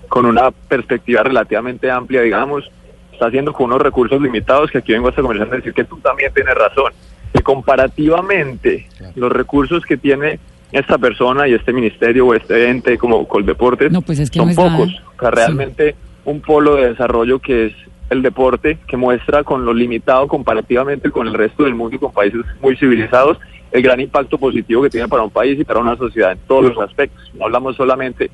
[0.09, 2.71] con una perspectiva relativamente amplia, digamos,
[3.11, 5.85] está haciendo con unos recursos limitados que aquí vengo a esta conversación a decir que
[5.85, 6.93] tú también tienes razón,
[7.33, 10.39] que comparativamente los recursos que tiene
[10.73, 14.51] esta persona y este ministerio o este ente como Coldeportes No, pues es que son
[14.51, 14.91] no pocos.
[15.17, 15.37] O sea, Sí.
[15.37, 15.97] realmente
[16.27, 17.73] un polo de desarrollo que es
[18.11, 22.13] el deporte, que muestra con lo limitado comparativamente con el resto del mundo y con
[22.13, 23.39] países muy civilizados,
[23.71, 26.75] el gran impacto positivo que tiene para un país y para una sociedad en todos
[26.75, 27.31] los aspectos.
[27.35, 28.31] No hablamos solamente,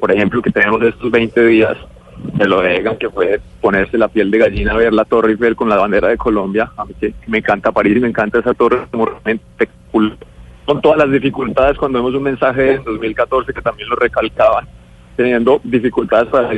[0.00, 1.76] por ejemplo, que tenemos estos 20 días
[2.34, 5.56] de lo de Egan, que fue ponerse la piel de gallina, ver la Torre Eiffel
[5.56, 6.72] con la bandera de Colombia.
[6.76, 8.78] A mí que me encanta París y me encanta esa torre.
[10.66, 14.66] Con todas las dificultades, cuando vemos un mensaje en 2014 que también lo recalcaban,
[15.16, 16.50] teniendo dificultades para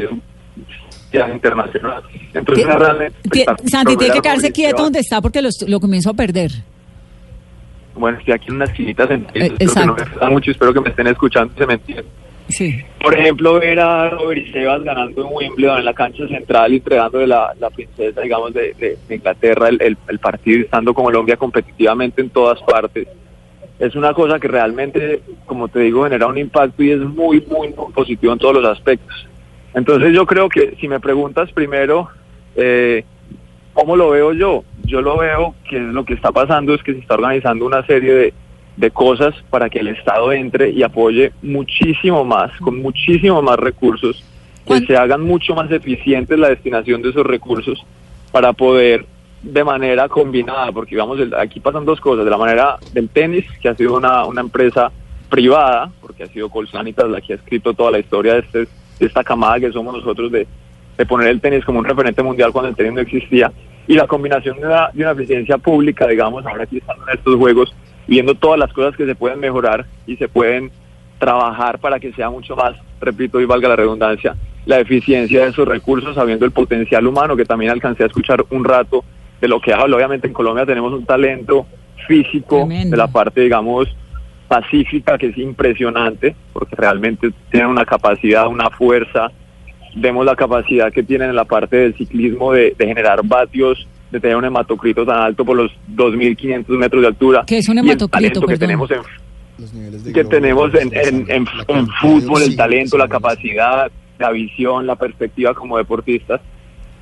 [1.33, 2.03] internacional.
[2.35, 3.19] Entonces, realmente.
[3.71, 6.51] Santi tiene que quedarse quieto donde está porque lo, lo comienzo a perder.
[7.95, 10.89] Bueno, estoy aquí en unas esquinita sentado, Eh, que no me mucho, espero que me
[10.91, 12.05] estén escuchando y se me entienda.
[12.49, 12.81] Sí.
[13.01, 16.77] Por ejemplo, ver a Robert y Sebas ganando en Wimbledon en la cancha central y
[16.77, 21.05] entregándole la, la princesa, digamos, de, de- de Inglaterra el, el- el partido, estando con
[21.05, 23.07] Colombia competitivamente en todas partes.
[23.79, 27.69] Es una cosa que realmente, como te digo, genera un impacto y es muy, muy,
[27.69, 29.27] muy positivo en todos los aspectos.
[29.75, 32.09] Entonces yo creo que si me preguntas primero,
[32.57, 33.05] eh,
[33.73, 34.65] ¿cómo lo veo yo?
[34.85, 38.13] Yo lo veo que lo que está pasando es que se está organizando una serie
[38.13, 38.35] de,
[38.77, 44.17] de cosas para que el Estado entre y apoye muchísimo más, con muchísimo más recursos,
[44.65, 47.83] que ¿Cuán- se hagan mucho más eficientes la destinación de esos recursos
[48.31, 49.07] para poder
[49.43, 53.45] de manera combinada, porque digamos, el- aquí pasan dos cosas, de la manera del tenis,
[53.61, 54.93] que ha sido una, una empresa
[55.29, 58.69] privada, porque ha sido Colsanitas la que ha escrito toda la historia de, este,
[59.03, 60.47] de esta camada que somos nosotros de,
[60.97, 63.53] de poner el tenis como un referente mundial cuando el tenis no existía,
[63.89, 67.35] y la combinación de una, de una eficiencia pública, digamos, ahora aquí están en estos
[67.35, 67.75] juegos,
[68.07, 70.71] viendo todas las cosas que se pueden mejorar y se pueden
[71.19, 74.37] trabajar para que sea mucho más, repito y valga la redundancia,
[74.67, 78.65] la eficiencia de esos recursos, sabiendo el potencial humano, que también alcancé a escuchar un
[78.65, 79.05] rato
[79.41, 79.97] de lo que hablo.
[79.97, 81.67] Obviamente en Colombia tenemos un talento
[82.07, 82.93] físico Tremendo.
[82.93, 83.89] de la parte, digamos,
[84.53, 89.33] pacífica, que es impresionante, porque realmente tienen una capacidad, una fuerza.
[89.95, 94.21] Vemos la capacidad que tienen en la parte del ciclismo de, de generar vatios, de
[94.21, 97.45] tener un hematocrito tan alto por los 2.500 metros de altura.
[97.47, 98.99] ¿Qué es un hematocrito, que tenemos en
[99.59, 101.47] Los niveles de que tenemos en,
[102.03, 106.43] fútbol, el talento, la capacidad, la visión, la perspectiva como deportistas.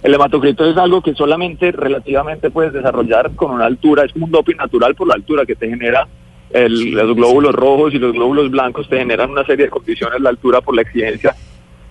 [0.04, 4.30] El hematocrito es algo que solamente relativamente puedes desarrollar con una altura, es como un
[4.30, 6.06] doping natural por la altura que te genera
[6.52, 10.30] el- los glóbulos rojos y los glóbulos blancos, te generan una serie de condiciones, la
[10.30, 11.34] altura por la exigencia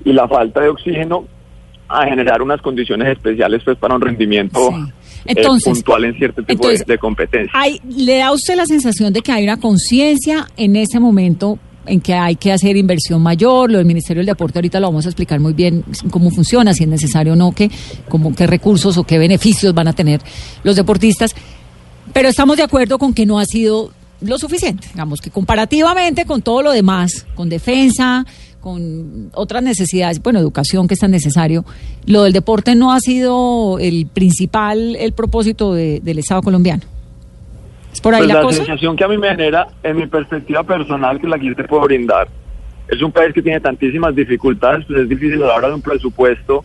[0.04, 1.26] y la falta de oxígeno
[1.88, 5.34] a generar unas condiciones especiales pues para un rendimiento Sí.
[5.36, 7.52] eh, puntual en cierto tipo de- entonces, de, competencia.
[7.54, 11.58] Hay, ¿Le da a usted la sensación de que hay una conciencia en ese momento
[11.88, 13.72] en que hay que hacer inversión mayor?
[13.72, 16.84] Lo del Ministerio del Deporte ahorita lo vamos a explicar muy bien cómo funciona, si
[16.84, 17.72] es necesario o no, qué,
[18.08, 20.22] como, qué recursos o qué beneficios van a tener
[20.63, 21.34] los deportistas.
[22.13, 23.91] Pero estamos de acuerdo con que no ha sido
[24.22, 24.88] lo suficiente.
[24.94, 28.26] Digamos que comparativamente con todo lo demás, con defensa,
[28.60, 31.64] con otras necesidades, bueno, educación que es tan necesario,
[32.06, 36.84] lo del deporte no ha sido el principal, el propósito de- del Estado colombiano.
[37.94, 38.58] ¿Es por ahí Pues la, la cosa?
[38.58, 41.64] sensación que a mí me genera, en mi perspectiva personal, que la que yo te
[41.64, 42.28] puedo brindar,
[42.88, 45.82] es un país que tiene tantísimas dificultades, pues es difícil a la hora de un
[45.82, 46.64] presupuesto,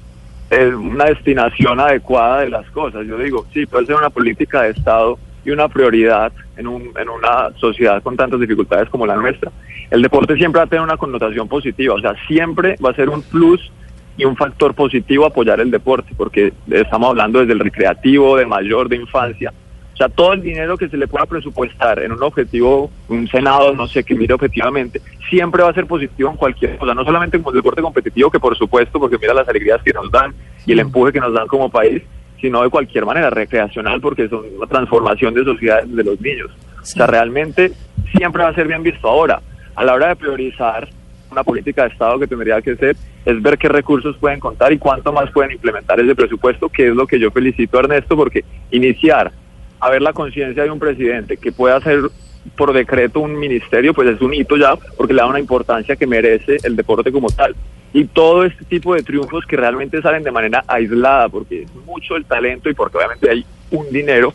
[0.51, 3.07] eh, una destinación adecuada de las cosas.
[3.07, 7.09] Yo digo, sí, puede ser una política de Estado y una prioridad en, un, en
[7.09, 9.50] una sociedad con tantas dificultades como la nuestra.
[9.90, 13.09] El deporte siempre va a tener una connotación positiva, o sea, siempre va a ser
[13.09, 13.70] un plus
[14.16, 18.88] y un factor positivo apoyar el deporte, porque estamos hablando desde el recreativo, de mayor,
[18.88, 19.52] de infancia.
[19.92, 23.72] O sea, todo el dinero que se le pueda presupuestar en un objetivo, un Senado,
[23.74, 27.38] no sé, que mire objetivamente, siempre va a ser positivo en cualquier cosa, no solamente
[27.38, 30.35] como el deporte competitivo, que por supuesto, porque mira las alegrías que nos dan
[30.66, 32.02] y el empuje que nos dan como país,
[32.44, 36.50] sino de cualquier manera, recreacional, porque son una transformación de sociedades de los niños.
[36.78, 37.72] O sea, realmente
[38.14, 39.09] siempre va a ser bien visto.
[39.09, 39.40] Ahora,
[39.74, 40.87] a la hora de priorizar
[41.30, 44.78] una política de Estado que tendría que ser, es ver qué recursos pueden contar y
[44.78, 48.44] cuánto más pueden implementar ese presupuesto, que es lo que yo felicito a Ernesto, porque
[48.70, 49.33] iniciar
[49.80, 52.02] a ver la conciencia de un presidente que pueda hacer
[52.59, 56.07] por decreto un ministerio, pues es un hito ya, porque le da una importancia que
[56.07, 57.57] merece el deporte como tal.
[57.94, 62.16] Y todo este tipo de triunfos que realmente salen de manera aislada, porque es mucho
[62.16, 64.35] el talento y porque obviamente hay un dinero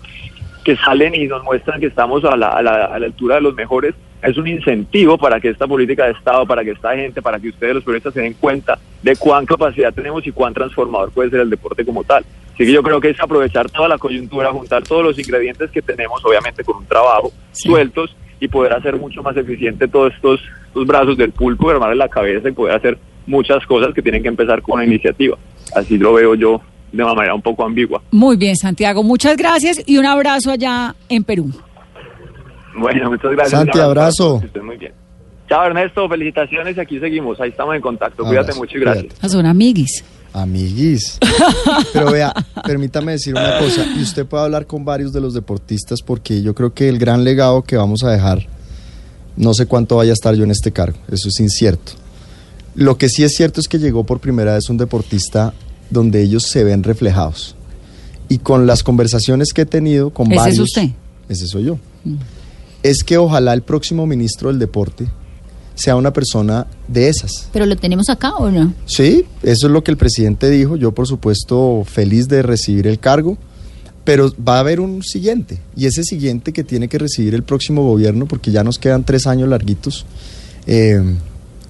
[0.63, 3.41] que salen y nos muestran que estamos a la, a la, a la altura de
[3.41, 7.21] los mejores, es un incentivo para que esta política de Estado, para que esta gente,
[7.21, 11.11] para que ustedes los periodistas se den cuenta de cuán capacidad tenemos y cuán transformador
[11.11, 12.23] puede ser el deporte como tal.
[12.53, 15.81] Así que yo creo que es aprovechar toda la coyuntura, juntar todos los ingredientes que
[15.81, 17.69] tenemos, obviamente con un trabajo, Sí.
[17.69, 22.07] sueltos, y poder hacer mucho más eficiente todos estos, estos brazos del pulpo, armarle la
[22.07, 22.97] cabeza y poder hacer
[23.29, 25.37] muchas cosas que tienen que empezar con una iniciativa.
[25.75, 26.61] Así lo veo yo
[26.91, 28.01] de una manera un poco ambigua.
[28.11, 29.03] Muy bien, Santiago.
[29.03, 31.51] Muchas gracias y un abrazo allá en Perú.
[32.75, 33.51] Bueno, muchas gracias.
[33.51, 34.41] Santi, abrazo.
[34.43, 34.93] Estén muy bien.
[35.47, 36.07] Chao, Ernesto.
[36.09, 37.39] Felicitaciones y aquí seguimos.
[37.39, 38.23] Ahí estamos en contacto.
[38.23, 39.13] Cuídate mucho y gracias.
[39.27, 40.03] Son amiguis.
[40.33, 41.19] Amiguis.
[41.93, 46.01] Pero vea, permítame decir una cosa, y usted puede hablar con varios de los deportistas
[46.03, 48.45] porque yo creo que el gran legado que vamos a dejar,
[49.35, 51.93] no sé cuánto vaya a estar yo en este cargo, eso es incierto.
[52.79, 55.53] Lo que sí es cierto es que llegó por primera vez un deportista
[55.89, 57.55] donde ellos se ven reflejados.
[58.29, 60.59] Y con las conversaciones que he tenido con ¿Ese es varios...
[60.59, 60.89] usted?
[61.27, 61.77] Ese soy yo.
[62.81, 65.09] Es que ojalá el próximo ministro del deporte
[65.75, 67.49] sea una persona de esas.
[67.51, 68.73] ¿Pero lo tenemos acá o no?
[68.85, 70.77] Sí, eso es lo que el presidente dijo.
[70.77, 73.37] Yo, por supuesto, feliz de recibir el cargo,
[74.05, 75.59] pero va a haber un siguiente.
[75.75, 79.27] Y ese siguiente que tiene que recibir el próximo gobierno, porque ya nos quedan tres
[79.27, 80.05] años larguitos.
[80.65, 81.03] eh,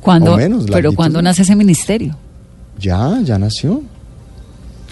[0.02, 2.16] ¿Cuándo, O menos, pero ¿cuándo nace ese ministerio?
[2.80, 3.82] ya, ya nació.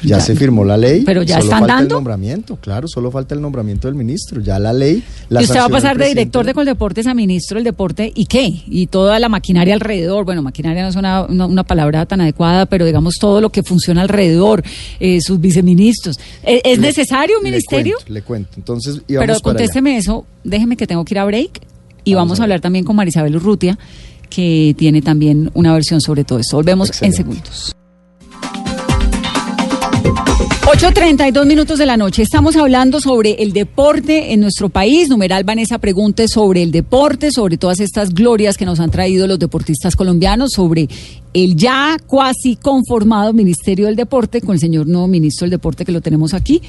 [0.03, 1.01] Ya, Ya, se firmó la ley.
[1.03, 1.95] pero ya solo están falta dando.
[1.95, 4.41] el nombramiento, claro, solo falta el nombramiento del ministro.
[4.41, 5.01] Ya la ley.
[5.29, 8.25] La y usted va a pasar de director de Coldeportes a ministro del deporte y
[8.27, 8.47] qué?
[8.67, 10.23] Y toda la maquinaria alrededor.
[10.23, 13.63] Bueno, maquinaria no es una, una, una palabra tan adecuada, pero digamos todo lo que
[13.63, 14.61] funciona alrededor,
[14.99, 16.19] eh, sus viceministros.
[16.43, 17.95] ¿Es, es Le- necesario un le ministerio?
[17.95, 19.41] cuento, Le cuento, Entonces, Pero para allá.
[19.41, 21.59] contésteme eso, déjeme que tengo que ir a break
[22.03, 23.77] y Vamos a hablar también con Marisabel Urrutia,
[24.29, 26.57] que tiene también una versión sobre todo esto.
[26.57, 27.21] Volvemos Excelente.
[27.21, 27.75] en segundos.
[30.67, 32.21] 8.32 minutos de la noche.
[32.21, 35.07] Estamos hablando sobre el deporte en nuestro país.
[35.07, 39.39] Numeral Vanessa pregunte sobre el deporte, sobre todas estas glorias que nos han traído los
[39.39, 40.89] deportistas colombianos, sobre
[41.33, 45.93] el ya cuasi conformado Ministerio del Deporte con el señor nuevo ministro del Deporte que
[45.93, 46.61] lo tenemos aquí.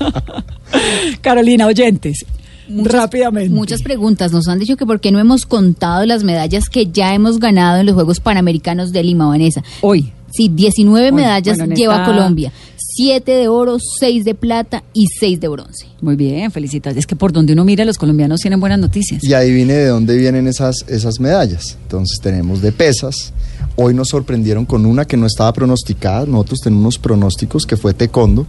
[1.22, 2.26] Carolina Oyentes.
[2.70, 3.50] Muchas- rápidamente.
[3.50, 4.32] Muchas preguntas.
[4.32, 7.80] Nos han dicho que por qué no hemos contado las medallas que ya hemos ganado
[7.80, 9.62] en los Juegos Panamericanos de Lima, Vanessa.
[9.82, 10.12] Hoy.
[10.32, 12.52] Sí, 19 Bueno, medallas bueno, lleva esta- Colombia.
[12.76, 15.86] 7 de oro, 6 de plata y 6 de bronce.
[16.00, 16.98] Muy bien, felicidades.
[16.98, 19.22] Es que por donde uno mira, los colombianos tienen buenas noticias.
[19.24, 21.76] Y adivine de dónde vienen esas, esas medallas.
[21.82, 23.32] Entonces tenemos de pesas.
[23.76, 26.26] Hoy nos sorprendieron con una que no estaba pronosticada.
[26.26, 28.46] Nosotros tenemos unos pronósticos que fue taekwondo.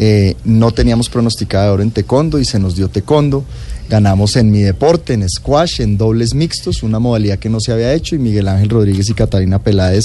[0.00, 3.44] Eh, no teníamos pronosticada oro en taekwondo y se nos dio taekwondo.
[3.90, 7.92] Ganamos en mi deporte, en squash, en dobles mixtos, una modalidad que no se había
[7.94, 10.04] hecho y Miguel Ángel Rodríguez y Catalina Peláez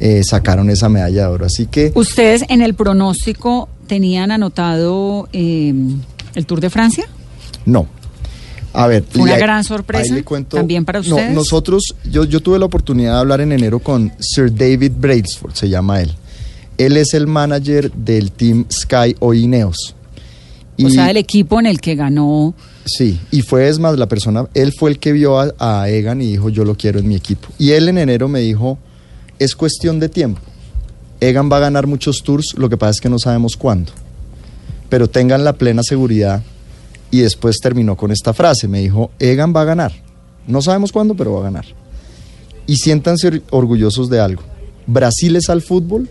[0.00, 1.46] eh, sacaron esa medalla de oro.
[1.46, 5.72] Así que ¿Ustedes en el pronóstico tenían anotado eh,
[6.34, 7.04] el Tour de Francia?
[7.64, 7.86] No.
[8.72, 11.34] A ver, Fue una gran sorpresa cuento- también para No, ustedes.
[11.34, 15.68] nosotros, yo, yo tuve la oportunidad de hablar en enero con Sir David Brailsford, se
[15.68, 16.12] llama él.
[16.78, 19.94] Él es el manager del Team Sky o Ineos.
[20.82, 22.54] o sea, el equipo en el que ganó.
[22.84, 26.22] Sí, y fue es más la persona, él fue el que vio a, a Egan
[26.22, 27.48] y dijo yo lo quiero en mi equipo.
[27.58, 28.78] Y él en enero me dijo,
[29.38, 30.40] es cuestión de tiempo.
[31.20, 33.92] Egan va a ganar muchos tours, lo que pasa es que no sabemos cuándo.
[34.88, 36.42] Pero tengan la plena seguridad.
[37.10, 39.92] Y después terminó con esta frase, me dijo, Egan va a ganar.
[40.46, 41.64] No sabemos cuándo, pero va a ganar.
[42.66, 44.42] Y siéntanse or- orgullosos de algo.
[44.86, 46.08] Brasil es al fútbol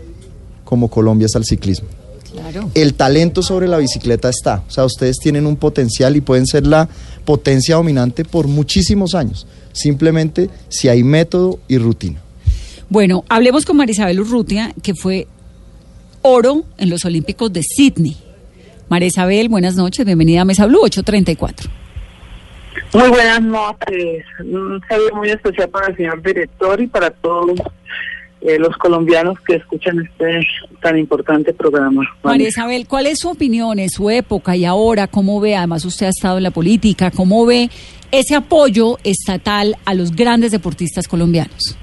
[0.68, 1.88] como Colombia es al ciclismo
[2.30, 2.70] Claro.
[2.74, 4.62] el talento sobre la bicicleta está.
[4.68, 6.86] O sea, ustedes tienen un potencial y pueden ser la
[7.24, 9.46] potencia dominante por muchísimos años.
[9.72, 12.20] Simplemente si hay método y rutina.
[12.90, 15.26] Bueno, hablemos con Marisabel Urrutia, que fue
[16.20, 18.18] oro en los Olímpicos de Sydney.
[18.90, 21.70] Marisabel, buenas noches, bienvenida a Mesa Blue 834.
[22.92, 24.24] Muy buenas noches.
[24.40, 27.58] Un saludo muy especial para el señor director y para todos
[28.40, 30.40] eh, los colombianos que escuchan este
[30.80, 32.02] tan importante programa.
[32.22, 35.08] María Isabel, ¿cuál es su opinión en su época y ahora?
[35.08, 35.56] ¿Cómo ve?
[35.56, 37.10] Además, usted ha estado en la política.
[37.10, 37.68] ¿Cómo ve
[38.12, 41.76] ese apoyo estatal a los grandes deportistas colombianos?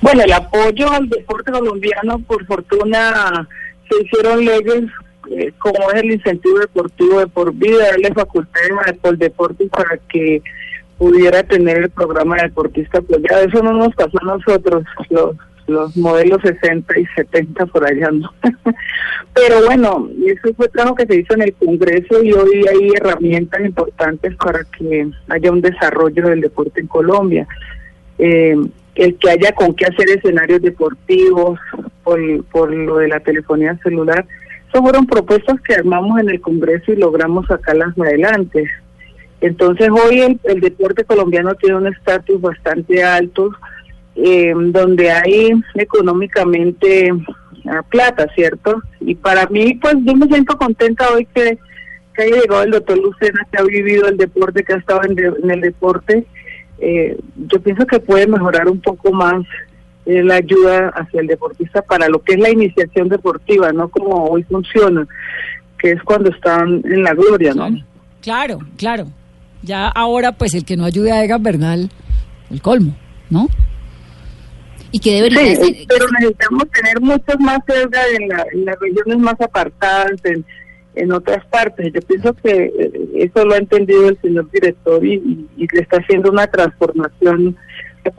[0.00, 3.48] Bueno, el apoyo al deporte colombiano, por fortuna,
[3.88, 4.84] se hicieron leyes
[5.30, 10.42] eh, como es el incentivo deportivo de por vida, darle facultades al Coldeporte para que
[11.02, 13.42] pudiera tener el programa de deportista apoyado.
[13.42, 15.36] Eso no nos pasó a nosotros, los,
[15.66, 18.32] los modelos 60 y 70 por allá, ¿no?
[19.34, 23.62] Pero bueno, eso fue trabajo que se hizo en el Congreso y hoy hay herramientas
[23.62, 27.48] importantes para que haya un desarrollo del deporte en Colombia.
[28.18, 28.54] Eh,
[28.94, 31.58] el que haya con qué hacer escenarios deportivos
[32.04, 34.24] por, por lo de la telefonía celular.
[34.68, 38.70] Esas fueron propuestas que armamos en el Congreso y logramos sacarlas adelante.
[39.42, 43.50] Entonces hoy el, el deporte colombiano tiene un estatus bastante alto,
[44.16, 47.10] eh, donde hay económicamente
[47.66, 48.80] ah, plata, ¿cierto?
[49.00, 51.58] Y para mí, pues yo me siento contenta hoy que,
[52.14, 55.14] que haya llegado el doctor Lucena, que ha vivido el deporte, que ha estado en,
[55.14, 56.24] de- en el deporte.
[56.78, 59.42] Eh, yo pienso que puede mejorar un poco más
[60.06, 64.24] eh, la ayuda hacia el deportista para lo que es la iniciación deportiva, no como
[64.26, 65.06] hoy funciona,
[65.78, 67.64] que es cuando están en la gloria, ¿no?
[68.20, 69.06] Claro, claro.
[69.62, 71.90] Ya ahora, pues el que no ayude a Egan Bernal,
[72.50, 72.96] el colmo,
[73.30, 73.48] ¿no?
[74.90, 78.78] Y que debería Sí, ser- pero necesitamos tener muchos más cerca en, la- en las
[78.80, 80.44] regiones más apartadas, en,
[80.96, 81.92] en otras partes.
[81.94, 85.80] Yo pienso que eh, eso lo ha entendido el señor director y, y- y le
[85.82, 87.56] está haciendo una transformación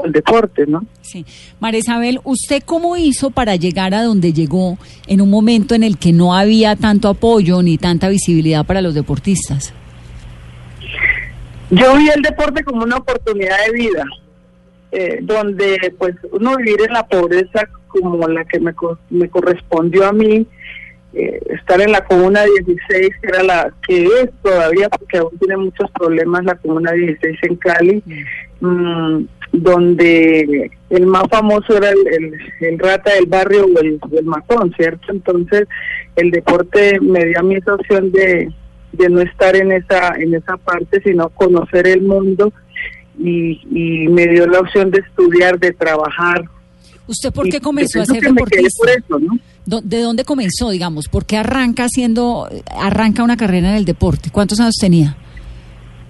[0.03, 0.84] al deporte, ¿no?
[1.01, 1.25] Sí.
[1.60, 4.77] María Isabel, ¿usted cómo hizo para llegar a donde llegó
[5.08, 8.93] en un momento en el que no había tanto apoyo ni tanta visibilidad para los
[8.95, 9.73] deportistas?
[11.76, 14.06] Yo vi el deporte como una oportunidad de vida,
[14.92, 18.74] eh, donde pues uno vivir en la pobreza como la que me,
[19.10, 20.46] me correspondió a mí,
[21.14, 25.58] eh, estar en la comuna 16, que era la que es todavía, porque aún tiene
[25.58, 28.04] muchos problemas la comuna 16 en Cali,
[28.62, 34.26] mm, donde el más famoso era el, el- el rata del barrio o el, el
[34.26, 35.12] matón, ¿cierto?
[35.12, 35.68] Entonces
[36.16, 38.50] el deporte me dio a mí esa opción de,
[38.93, 42.51] de no estar en esa en esa parte, sino conocer el mundo
[43.19, 46.43] y, y me dio la opción de estudiar, de trabajar.
[47.06, 48.69] ¿Usted por qué comenzó a ser deportista?
[48.77, 49.38] por eso, ¿no?
[49.65, 51.08] ¿Dó- ¿De dónde comenzó, digamos?
[51.10, 52.47] ¿Por qué arranca haciendo,
[52.79, 54.29] arranca una carrera en el deporte?
[54.32, 55.17] ¿Cuántos años tenía?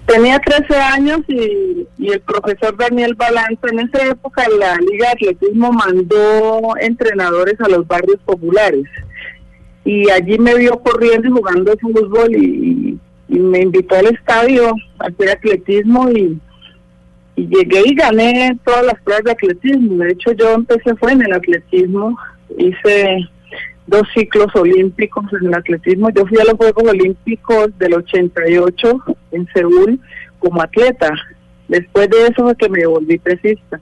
[0.06, 5.30] Tenía 13 años y, y el profesor Daniel Balanza, en esa época la Liga de
[5.30, 8.84] Atletismo mandó entrenadores a los barrios populares.
[9.86, 15.32] Y allí me vio corriendo y jugando fútbol y, me invitó al estadio a hacer
[15.32, 16.40] atletismo y,
[17.36, 20.04] y llegué y gané todas las pruebas de atletismo.
[20.04, 22.16] De hecho, yo empecé fue en el atletismo,
[22.58, 23.28] hice
[23.88, 26.10] dos ciclos olímpicos en el atletismo.
[26.12, 30.00] Yo fui a los Juegos Olímpicos del 88 en Seúl
[30.40, 31.12] como atleta.
[31.68, 33.80] Después de eso fue que me volví pesista.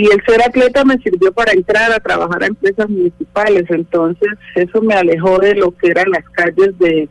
[0.00, 3.64] Y el ser atleta me sirvió para entrar a trabajar a empresas municipales.
[3.68, 7.08] Entonces eso me alejó de lo que eran las calles de,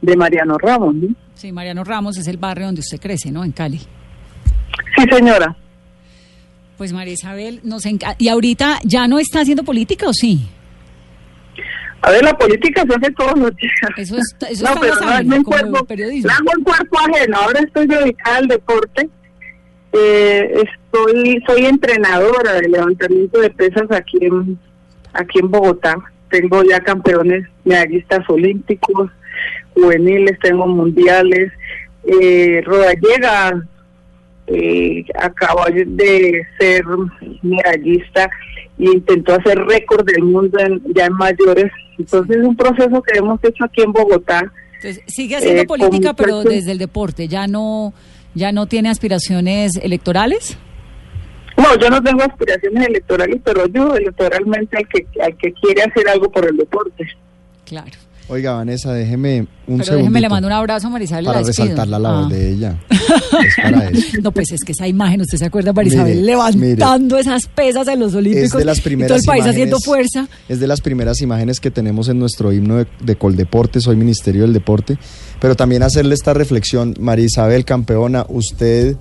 [0.00, 0.94] de Mariano Ramos.
[0.94, 1.08] ¿no?
[1.34, 3.44] Sí, Mariano Ramos es el barrio donde usted crece, ¿no?
[3.44, 3.78] En Cali.
[4.96, 5.54] Sí, señora.
[6.78, 10.48] Pues María Isabel, nos enca- ¿Y ahorita ya no está haciendo política o sí?
[12.00, 13.72] A ver, la política se hace todos los días.
[13.98, 16.28] Eso es- eso no, pero no, es mi cuerpo, periodismo.
[16.28, 17.36] le hago un cuerpo ajeno.
[17.36, 19.08] Ahora estoy dedicada al deporte.
[19.92, 24.58] Eh, estoy, soy entrenadora de levantamiento de pesas aquí en,
[25.12, 25.96] aquí en Bogotá.
[26.30, 29.10] Tengo ya campeones medallistas olímpicos,
[29.74, 31.52] juveniles, tengo mundiales.
[32.04, 33.62] Eh, Rodallega
[34.46, 36.84] eh, acabó de ser
[37.42, 38.30] medallista
[38.78, 41.70] y intentó hacer récord del mundo en- ya en mayores.
[41.98, 44.50] Entonces es un proceso que hemos hecho aquí en Bogotá.
[44.76, 47.28] Entonces, sigue haciendo Eh, política, pero desde el deporte.
[47.28, 47.92] ¿Ya no,
[48.34, 50.56] ya no tiene aspiraciones electorales?
[51.56, 56.08] No, yo no tengo aspiraciones electorales, pero ayudo electoralmente al que, al que quiere hacer
[56.08, 57.06] algo por el deporte.
[57.66, 57.92] Claro.
[58.32, 61.26] Oiga, Vanessa, déjeme un pero déjeme le mando un abrazo a Marisabel.
[61.26, 62.34] Para la resaltar la labor Ah.
[62.34, 62.78] de ella.
[63.46, 64.20] Es para eso.
[64.22, 68.00] No, pues es que esa imagen, usted se acuerda, Marisabel, Mire, levantando esas pesas en
[68.00, 70.28] los Olímpicos Es de las y todo primeras el país imágenes- haciendo fuerza.
[70.48, 74.42] Es de las primeras imágenes que tenemos en nuestro himno de, de Coldeporte, soy Ministerio
[74.42, 74.96] del Deporte,
[75.38, 78.96] pero también hacerle esta reflexión, María Isabel, campeona, usted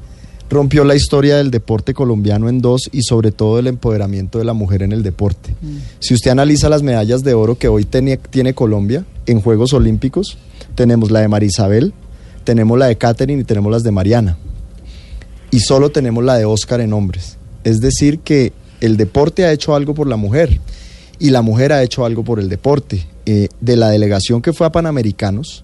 [0.52, 4.54] rompió la historia del deporte colombiano en dos y sobre todo el empoderamiento de la
[4.54, 5.56] mujer en el deporte.
[6.00, 10.38] Si usted analiza las medallas de oro que hoy tiene, tiene Colombia en Juegos Olímpicos,
[10.76, 11.94] tenemos la de María Isabel,
[12.44, 14.38] tenemos la de Catherine y tenemos las de Mariana
[15.52, 17.38] y solo tenemos la de Oscar en hombres.
[17.64, 20.60] Es decir, que el deporte ha hecho algo por la mujer
[21.18, 23.08] y la mujer ha hecho algo por el deporte.
[23.26, 25.64] Eh, de la delegación que fue a Panamericanos,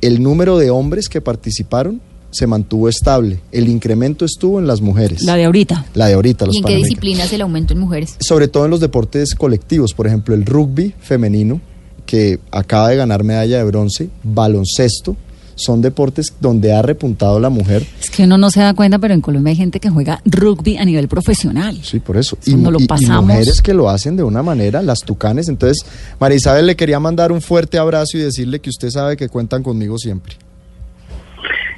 [0.00, 2.00] el número de hombres que participaron
[2.32, 3.38] se mantuvo estable.
[3.52, 5.22] El incremento estuvo en las mujeres.
[5.22, 5.84] La de ahorita.
[5.94, 8.16] La de ahorita, los ¿Y en qué disciplinas el aumento en mujeres?
[8.18, 11.60] Sobre todo en los deportes colectivos, por ejemplo, el rugby femenino,
[12.06, 15.16] que acaba de ganar medalla de bronce, baloncesto,
[15.54, 17.86] son deportes donde ha repuntado la mujer.
[18.02, 20.78] Es que uno no se da cuenta, pero en Colombia hay gente que juega rugby
[20.78, 21.78] a nivel profesional.
[21.82, 22.36] Sí, por eso.
[22.46, 23.26] Lo y- y pasamos.
[23.26, 25.48] mujeres que lo hacen de una manera, las tucanes.
[25.48, 25.84] Entonces,
[26.18, 29.62] María Isabel le quería mandar un fuerte abrazo y decirle que usted sabe que cuentan
[29.62, 30.34] conmigo siempre.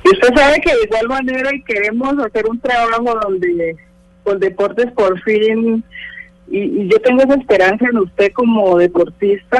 [0.05, 3.76] Y usted sabe que de igual manera y queremos hacer un trabajo donde
[4.22, 5.82] con deportes por fin,
[6.48, 9.59] y, yo tengo esa esperanza en usted como deportista,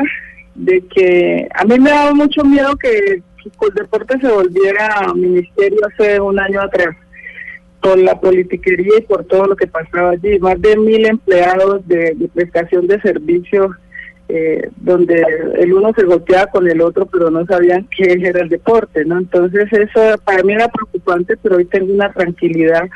[0.55, 5.81] de que a mí me ha dado mucho miedo que, que Coldeporte se volviera ministerio
[5.87, 6.95] hace un año atrás
[7.81, 10.39] por la politiquería y por todo lo que pasaba allí.
[10.39, 13.73] Más de mil empleados de prestación de servicios,
[14.29, 15.23] eh, donde
[15.59, 19.19] el uno se golpeaba con el otro, pero no sabían qué era el deporte, ¿no?
[19.19, 22.89] Entonces eso para mí era preocupante, pero hoy tengo una tranquilidad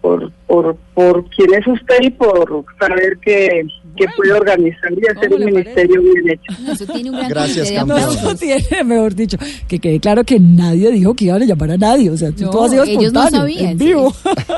[0.00, 5.30] por, por, por quién es usted y por saber que, que puede organizar y hacer
[5.30, 6.62] ¿cómo un ministerio bien hecho.
[6.62, 8.00] No, eso tiene un gran Gracias, campeón.
[8.00, 8.40] No, aplausos.
[8.40, 9.36] tiene, mejor dicho,
[9.68, 12.10] que quede claro que nadie dijo que iban a llamar a nadie.
[12.10, 14.14] O sea, No, todo ha sido ellos no sabían, en vivo.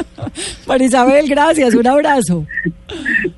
[0.66, 2.46] María Isabel, gracias, un abrazo.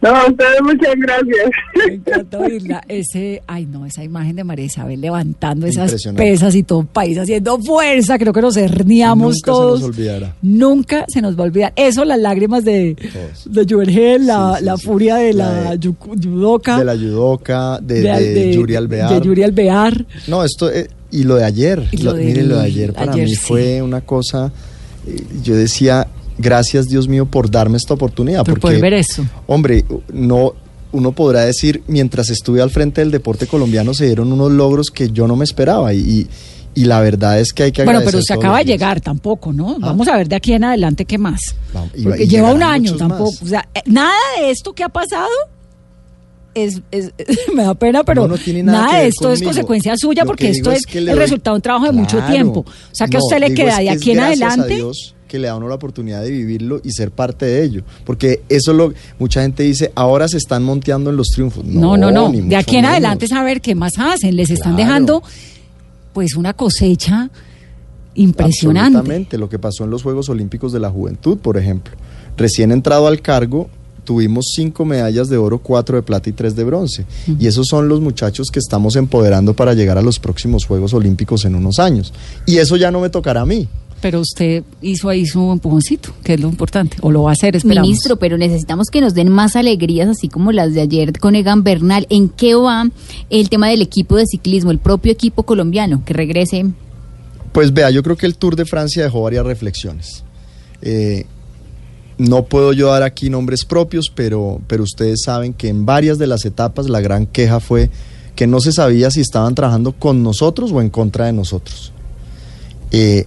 [0.02, 1.50] No, a ustedes muchas gracias.
[1.86, 2.84] Me encanta oírla.
[2.88, 7.16] Ese, ay no, esa imagen de María Isabel levantando esas pesas y todo el país
[7.18, 9.80] haciendo fuerza, creo que nos herniamos Nunca todos.
[9.80, 10.34] se nos olvidará.
[10.42, 11.72] Nunca se nos va a olvidar.
[11.76, 13.44] Eso, las lágrimas de, Todos.
[13.52, 13.64] de
[14.18, 14.84] la, Sí, sí, la sí.
[14.86, 15.76] furia de La la,
[16.16, 16.78] yudoka.
[16.78, 19.10] De la judoka, de, de- de, de- Yuri Alvear.
[19.20, 20.06] de Yuri Alvear.
[20.28, 23.24] No, esto, eh, y lo de ayer, Y lo miren, lo de ayer para ayer,
[23.26, 23.40] mí sí.
[23.40, 24.52] fue una cosa,
[25.06, 26.08] eh, yo decía,
[26.38, 28.44] gracias Dios mío por darme esta oportunidad.
[28.44, 29.24] Por porque, ver eso.
[29.46, 30.54] Hombre, no,
[30.92, 35.10] uno podrá decir, mientras estuve al frente del deporte colombiano se dieron unos logros que
[35.10, 36.26] yo no me esperaba y, y,
[36.82, 39.00] y la verdad es que hay que Bueno, agradecer pero usted todos acaba de llegar
[39.00, 39.76] tampoco, ¿no?
[39.78, 41.54] Vamos a ver de aquí en adelante qué más.
[41.72, 43.30] Vamos, y- Porque y lleva un año tampoco.
[43.30, 43.42] más.
[43.42, 45.28] O sea, eh, nada de esto que ha pasado
[46.54, 47.12] es, es-
[47.54, 50.44] me da pena, pero No, no tiene nada ver esto es consecuencia suya Lo porque
[50.46, 52.60] que esto es, que el doy- resultado de un trabajo de mucho tiempo.
[52.60, 54.74] O sea, que a usted le queda de aquí en a adelante.
[54.74, 57.82] Dios que le da uno la oportunidad de vivirlo y ser parte de ello.
[58.04, 61.64] Porque eso es lo mucha gente dice, ahora se están monteando en los triunfos.
[61.64, 62.30] No, no, no.
[62.30, 62.92] De aquí en menos.
[62.92, 64.36] adelante saber qué más hacen.
[64.36, 64.88] Les están Claro.
[64.88, 65.22] dejando
[66.12, 67.30] pues una cosecha
[68.14, 68.96] impresionante.
[68.98, 71.94] Absolutamente, lo que pasó en los Juegos Olímpicos de la Juventud, por ejemplo.
[72.36, 73.68] Recién entrado al cargo,
[74.04, 77.06] tuvimos cinco medallas de oro, cuatro de plata y tres de bronce.
[77.38, 81.44] Y esos son los muchachos que estamos empoderando para llegar a los próximos Juegos Olímpicos
[81.44, 82.12] en unos años.
[82.46, 83.68] Y eso ya no me tocará a mí.
[84.00, 87.56] Pero usted hizo ahí su empujoncito, que es lo importante, o lo va a hacer,
[87.56, 87.88] esperamos.
[87.88, 91.62] Ministro, pero necesitamos que nos den más alegrías, así como las de ayer con Egan
[91.62, 92.06] Bernal.
[92.10, 92.86] ¿En qué va
[93.30, 96.66] el tema del equipo de ciclismo, el propio equipo colombiano, que regrese?
[97.52, 100.22] Pues vea, yo creo que el Tour de Francia dejó varias reflexiones.
[100.82, 101.24] Eh,
[102.18, 106.26] no puedo yo dar aquí nombres propios, pero, pero ustedes saben que en varias de
[106.26, 107.90] las etapas la gran queja fue
[108.36, 111.92] que no se sabía si estaban trabajando con nosotros o en contra de nosotros.
[112.90, 113.26] Eh,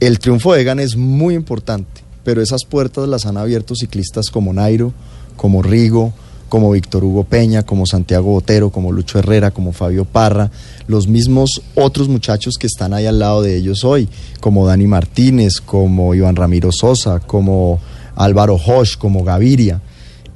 [0.00, 4.52] el triunfo de Egan es muy importante, pero esas puertas las han abierto ciclistas como
[4.52, 4.92] Nairo,
[5.36, 6.12] como Rigo,
[6.48, 10.50] como Víctor Hugo Peña, como Santiago Botero, como Lucho Herrera, como Fabio Parra,
[10.86, 14.08] los mismos otros muchachos que están ahí al lado de ellos hoy,
[14.40, 17.80] como Dani Martínez, como Iván Ramiro Sosa, como
[18.18, 19.80] Álvaro Hosch, como Gaviria.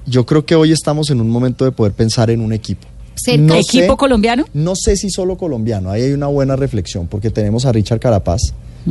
[0.07, 2.87] Yo creo que hoy estamos en un momento de poder pensar en un equipo.
[3.15, 4.45] ¿Cerca equipo colombiano?
[4.55, 8.41] No sé si solo colombiano, ahí hay una buena reflexión, porque tenemos a Richard Carapaz,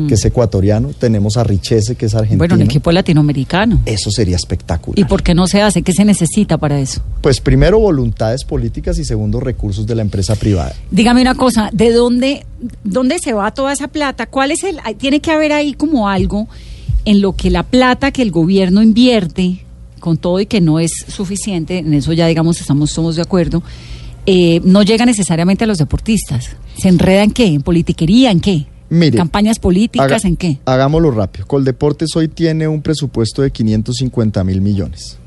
[0.07, 2.37] que es ecuatoriano, tenemos a Richese, que es argentino.
[2.37, 3.81] Bueno, un equipo latinoamericano.
[3.85, 4.97] Eso sería espectacular.
[4.97, 5.81] ¿Y por qué no se hace?
[5.81, 7.01] ¿Qué se necesita para eso?
[7.21, 10.73] Pues primero voluntades políticas y segundo recursos de la empresa privada.
[10.91, 12.45] Dígame una cosa, ¿de dónde,
[12.83, 14.27] dónde se va toda esa plata?
[14.27, 16.47] ¿Cuál es el, tiene que haber ahí como algo
[17.05, 19.63] en lo que la plata que el gobierno invierte,
[19.99, 23.63] con todo y que no es suficiente, en eso ya digamos estamos todos de acuerdo,
[24.25, 26.49] eh, no llega necesariamente a los deportistas.
[26.77, 27.45] ¿Se enreda en qué?
[27.47, 28.31] ¿En politiquería?
[28.31, 28.65] ¿En qué?
[28.89, 30.05] Mire, ¿Campañas políticas?
[30.11, 30.59] haga- ¿En qué?
[30.65, 31.47] Hagámoslo rápido.
[31.47, 35.17] Coldeportes hoy tiene un presupuesto de 550 mil millones.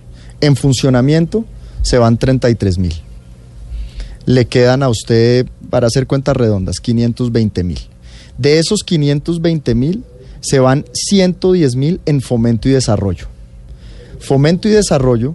[0.41, 1.45] En funcionamiento
[1.83, 2.95] se van 33 mil.
[4.27, 7.79] Le quedan a usted, para hacer cuentas redondas, 520 mil.
[8.39, 10.03] De esos 520 mil
[10.45, 13.26] se van 110 mil en fomento y desarrollo.
[14.20, 15.34] Fomento y desarrollo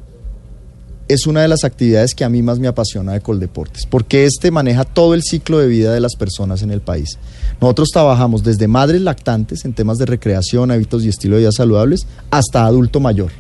[1.08, 4.52] es una de las actividades que a mí más me apasiona de Coldeportes, porque este
[4.52, 7.18] maneja todo el ciclo de vida de las personas en el país.
[7.60, 12.06] Nosotros trabajamos desde madres lactantes en temas de recreación, hábitos y estilo de vida saludables,
[12.30, 13.32] hasta adulto mayor,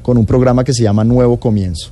[0.00, 1.90] con un programa que se llama Nuevo Comienzo.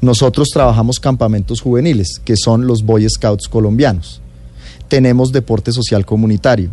[0.00, 4.22] Nosotros trabajamos campamentos juveniles, que son los Boy Scouts colombianos.
[4.88, 6.70] Tenemos deporte social comunitario.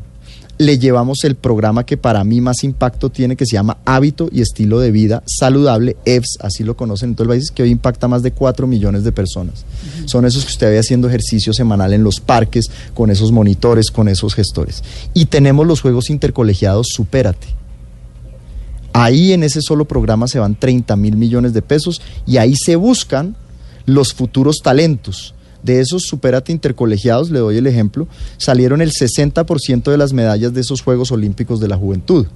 [0.58, 4.39] Le llevamos el programa que para mí más impacto tiene, que se llama Hábito y
[4.39, 8.06] Estilo de Vida Saludable, EVS, así lo conocen en todo el país, que hoy impacta
[8.06, 9.66] a más de 4 millones de personas.
[10.06, 14.08] Son esos que usted ve haciendo ejercicio semanal en los parques, con esos monitores, con
[14.08, 14.82] esos gestores.
[15.14, 17.47] Y tenemos los Juegos Intercolegiados Supérate.
[18.93, 22.78] Ahí en ese solo programa se van 30 mil millones de pesos y ahí se
[22.78, 23.36] buscan
[23.86, 25.34] los futuros talentos.
[25.66, 28.07] De esos superate intercolegiados, le doy el ejemplo,
[28.38, 32.28] salieron el 60% de las medallas de esos Juegos Olímpicos de la Juventud.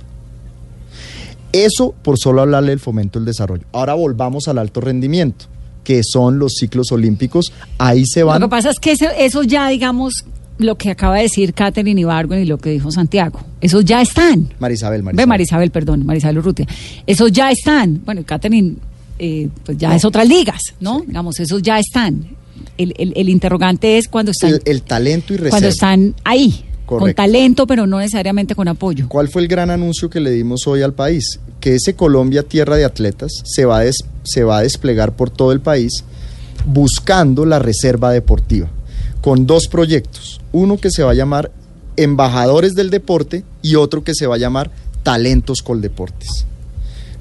[1.51, 3.65] Eso por solo hablarle del fomento del desarrollo.
[3.71, 5.45] Ahora volvamos al alto rendimiento,
[5.83, 7.53] que son los ciclos olímpicos.
[7.77, 8.41] Ahí se van...
[8.41, 10.25] Lo que pasa es que eso, ya, digamos,
[10.57, 14.49] lo que acaba de decir Catherine Ibargüen y lo que dijo Santiago, esos ya están.
[14.57, 15.15] Marisabel, Marisabel.
[15.15, 16.67] Ve, Marisabel, perdón, Marisabel Urrutia.
[17.05, 18.01] Esos ya están.
[18.05, 18.75] Bueno, Catherine,
[19.19, 21.01] eh, pues ya es otras ligas, ¿no?
[21.01, 22.39] Digamos, esos ya están.
[22.79, 25.49] El, el- el interrogante es cuando están, El, el talento y reserva.
[25.51, 29.07] cuando están ahí, con talento, pero no necesariamente con apoyo.
[29.07, 31.39] ¿Cuál fue el gran anuncio que le dimos hoy al país?
[31.59, 35.29] Que ese Colombia Tierra de Atletas se va a, des- se va a desplegar por
[35.29, 36.03] todo el país
[36.65, 38.69] buscando la reserva deportiva,
[39.21, 40.41] con dos proyectos.
[40.51, 41.51] Uno que se va a llamar
[41.97, 44.71] Embajadores del Deporte y otro que se va a llamar
[45.03, 46.45] Talentos Coldeportes.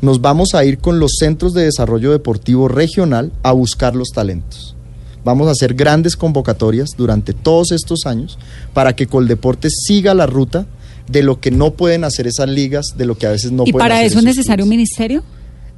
[0.00, 4.76] Nos vamos a ir con los centros de desarrollo deportivo regional a buscar los talentos.
[5.24, 8.38] Vamos a hacer grandes convocatorias durante todos estos años
[8.72, 10.66] para que Coldeportes siga la ruta
[11.08, 13.72] de lo que no pueden hacer esas ligas, de lo que a veces no ¿Y
[13.72, 15.22] pueden para hacer eso es necesario un ministerio?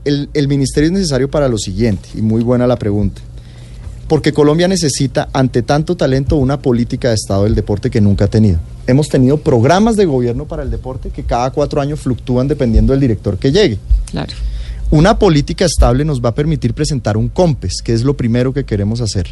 [0.05, 3.20] El, el ministerio es necesario para lo siguiente, y muy buena la pregunta.
[4.09, 8.28] Porque Colombia necesita, ante tanto talento, una política de Estado del deporte que nunca ha
[8.28, 8.59] tenido.
[8.88, 12.99] Hemos tenido programas de gobierno para el deporte que cada cuatro años fluctúan dependiendo del
[12.99, 13.78] director que llegue.
[14.11, 14.32] Claro.
[14.93, 18.64] Una política estable nos va a permitir presentar un COMPES, que es lo primero que
[18.64, 19.28] queremos hacer.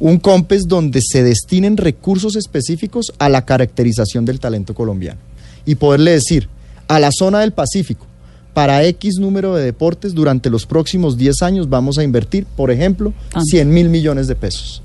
[0.00, 5.20] Un COMPES donde se destinen recursos específicos a la caracterización del talento colombiano.
[5.66, 6.48] Y poderle decir,
[6.88, 8.06] a la zona del Pacífico,
[8.54, 13.12] para X número de deportes, durante los próximos 10 años vamos a invertir, por ejemplo,
[13.30, 13.44] Tanto.
[13.44, 14.82] 100 mil millones de pesos.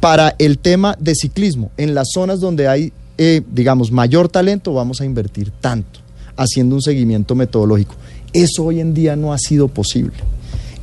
[0.00, 5.00] Para el tema de ciclismo, en las zonas donde hay, eh, digamos, mayor talento, vamos
[5.00, 6.00] a invertir tanto,
[6.36, 7.94] haciendo un seguimiento metodológico.
[8.32, 10.12] Eso hoy en día no ha sido posible.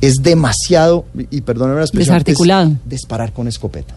[0.00, 2.72] Es demasiado, y perdónenme la expresión, es Desarticulado.
[2.84, 3.96] disparar con escopeta.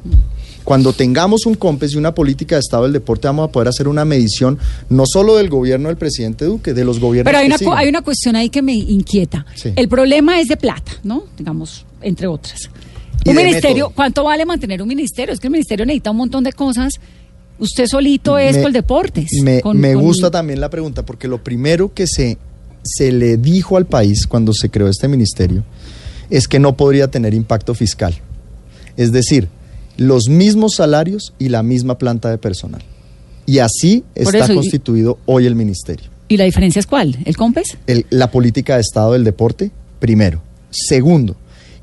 [0.64, 3.88] Cuando tengamos un COMPES y una política de Estado del deporte, vamos a poder hacer
[3.88, 4.58] una medición
[4.90, 7.90] no solo del gobierno del presidente Duque, de los gobiernos Pero hay que una, hay
[7.90, 9.46] una cuestión ahí que me inquieta.
[9.56, 9.74] Sí.
[9.76, 11.24] El problema es de plata, ¿no?
[11.38, 12.70] Digamos, entre otras.
[13.26, 13.90] Un ministerio, método.
[13.96, 15.34] ¿cuánto vale mantener un ministerio?
[15.34, 16.94] Es que el ministerio necesita un montón de cosas.
[17.60, 18.62] Usted solito es Me-.
[19.44, 22.38] Me, con- me con- gusta también la pregunta, porque lo primero que se,
[22.84, 25.64] se le dijo al país cuando se creó este ministerio
[26.30, 28.14] es que no podría tener impacto fiscal.
[28.98, 29.48] Es decir,
[29.98, 32.82] los mismos salarios y la misma planta de personal.
[33.46, 36.10] Y así Por está eso, y- constituido hoy el ministerio.
[36.28, 37.18] ¿Y la diferencia es cuál?
[37.26, 37.78] ¿El COMPES?
[37.88, 40.42] El- la política de Estado del deporte, primero.
[40.70, 41.36] Segundo,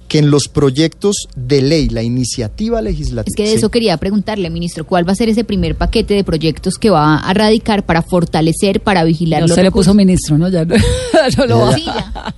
[0.09, 3.31] que en los proyectos de ley, la iniciativa legislativa...
[3.31, 6.25] Es que de eso quería preguntarle, ministro, ¿cuál va a ser ese primer paquete de
[6.25, 10.49] proyectos que va a radicar para fortalecer, para vigilar los se le puso ministro, ¿no?
[10.49, 10.75] Ya no,
[11.37, 11.75] no lo va.
[11.75, 12.35] Sí, ya.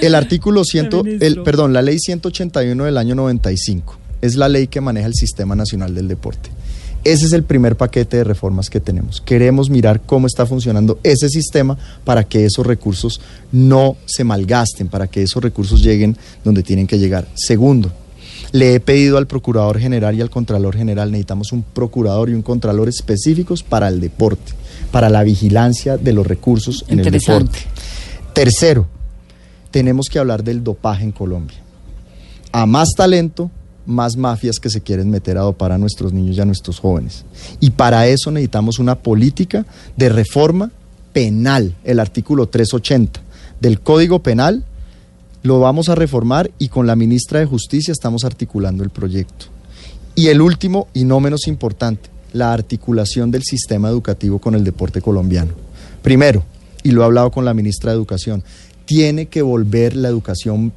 [0.00, 4.80] El artículo 100, el, perdón, la ley 181 del año 95 es la ley que
[4.80, 6.50] maneja el Sistema Nacional del Deporte.
[7.04, 9.20] Ese es el primer paquete de reformas que tenemos.
[9.20, 15.08] Queremos mirar cómo está funcionando ese sistema para que esos recursos no se malgasten, para
[15.08, 17.26] que esos recursos lleguen donde tienen que llegar.
[17.34, 17.90] Segundo,
[18.52, 22.42] le he pedido al Procurador General y al Contralor General, necesitamos un Procurador y un
[22.42, 24.52] Contralor específicos para el deporte,
[24.92, 27.58] para la vigilancia de los recursos en el deporte.
[28.32, 28.86] Tercero,
[29.70, 31.58] tenemos que hablar del dopaje en Colombia.
[32.52, 33.50] A más talento,
[33.86, 37.24] más mafias que se quieren meter a dopar a nuestros niños y a nuestros jóvenes.
[37.60, 39.66] Y para eso necesitamos una política
[39.96, 40.70] de reforma
[41.12, 43.20] penal, el artículo 380
[43.60, 44.64] del Código Penal.
[45.42, 49.46] Lo vamos a reformar y con la ministra de Justicia estamos articulando el proyecto.
[50.14, 55.00] Y el último y no menos importante, la articulación del sistema educativo con el deporte
[55.00, 55.52] colombiano.
[56.02, 56.44] Primero,
[56.82, 58.42] y lo he hablado con la ministra de Educación,
[58.84, 60.72] tiene que volver la educación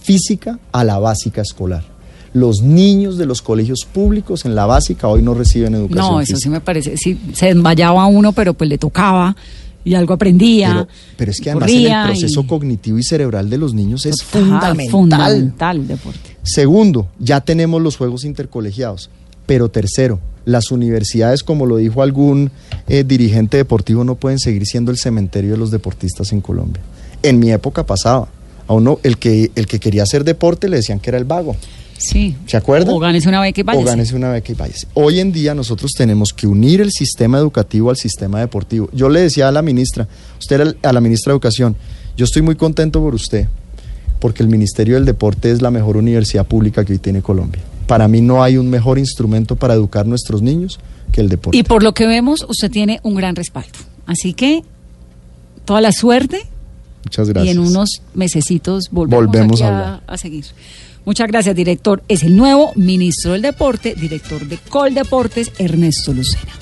[0.00, 1.91] física a la básica escolar.
[2.34, 6.32] Los niños de los colegios públicos en la básica hoy no reciben educación No, eso
[6.32, 6.38] física.
[6.40, 6.96] sí me parece.
[6.96, 9.36] Sí, se desmayaba uno, pero pues le tocaba
[9.84, 10.68] y algo aprendía.
[10.72, 14.06] Pero, pero es que además en el proceso y- cognitivo y cerebral de los niños
[14.06, 14.90] es Total, fundamental.
[14.90, 16.36] Fundamental el deporte.
[16.42, 19.10] Segundo, ya tenemos los juegos intercolegiados.
[19.44, 22.50] Pero tercero, las universidades, como lo dijo algún
[22.88, 26.80] eh, dirigente deportivo, no pueden seguir siendo el cementerio de los deportistas en Colombia.
[27.22, 28.28] En mi época pasaba.
[28.68, 31.56] A uno, el que, el que quería hacer deporte le decían que era el vago.
[32.02, 32.36] Sí.
[32.46, 32.94] ¿Se acuerdan?
[32.94, 33.86] O gánese una beca y O váyase.
[33.86, 34.86] gánese una beca y váyase.
[34.94, 38.88] Hoy en día nosotros tenemos que unir el sistema educativo al sistema deportivo.
[38.92, 41.76] Yo le decía a la ministra, usted era a la ministra de Educación,
[42.16, 43.48] yo estoy muy contento por usted,
[44.20, 47.62] porque el Ministerio del Deporte es la mejor universidad pública que hoy tiene Colombia.
[47.86, 50.78] Para mí no hay un mejor instrumento para educar a nuestros niños
[51.12, 51.56] que el deporte.
[51.58, 53.70] Y por lo que vemos, usted tiene un gran respaldo.
[54.06, 54.62] Así que
[55.64, 56.42] toda la suerte
[57.04, 57.54] Muchas gracias.
[57.54, 60.02] y en unos mesecitos volvemos, Volvemos aquí a a, hablar.
[60.06, 60.44] a seguir.
[61.04, 62.02] Muchas gracias, director.
[62.08, 66.61] Es el nuevo ministro del Deporte, director de Coldeportes, Ernesto Lucena.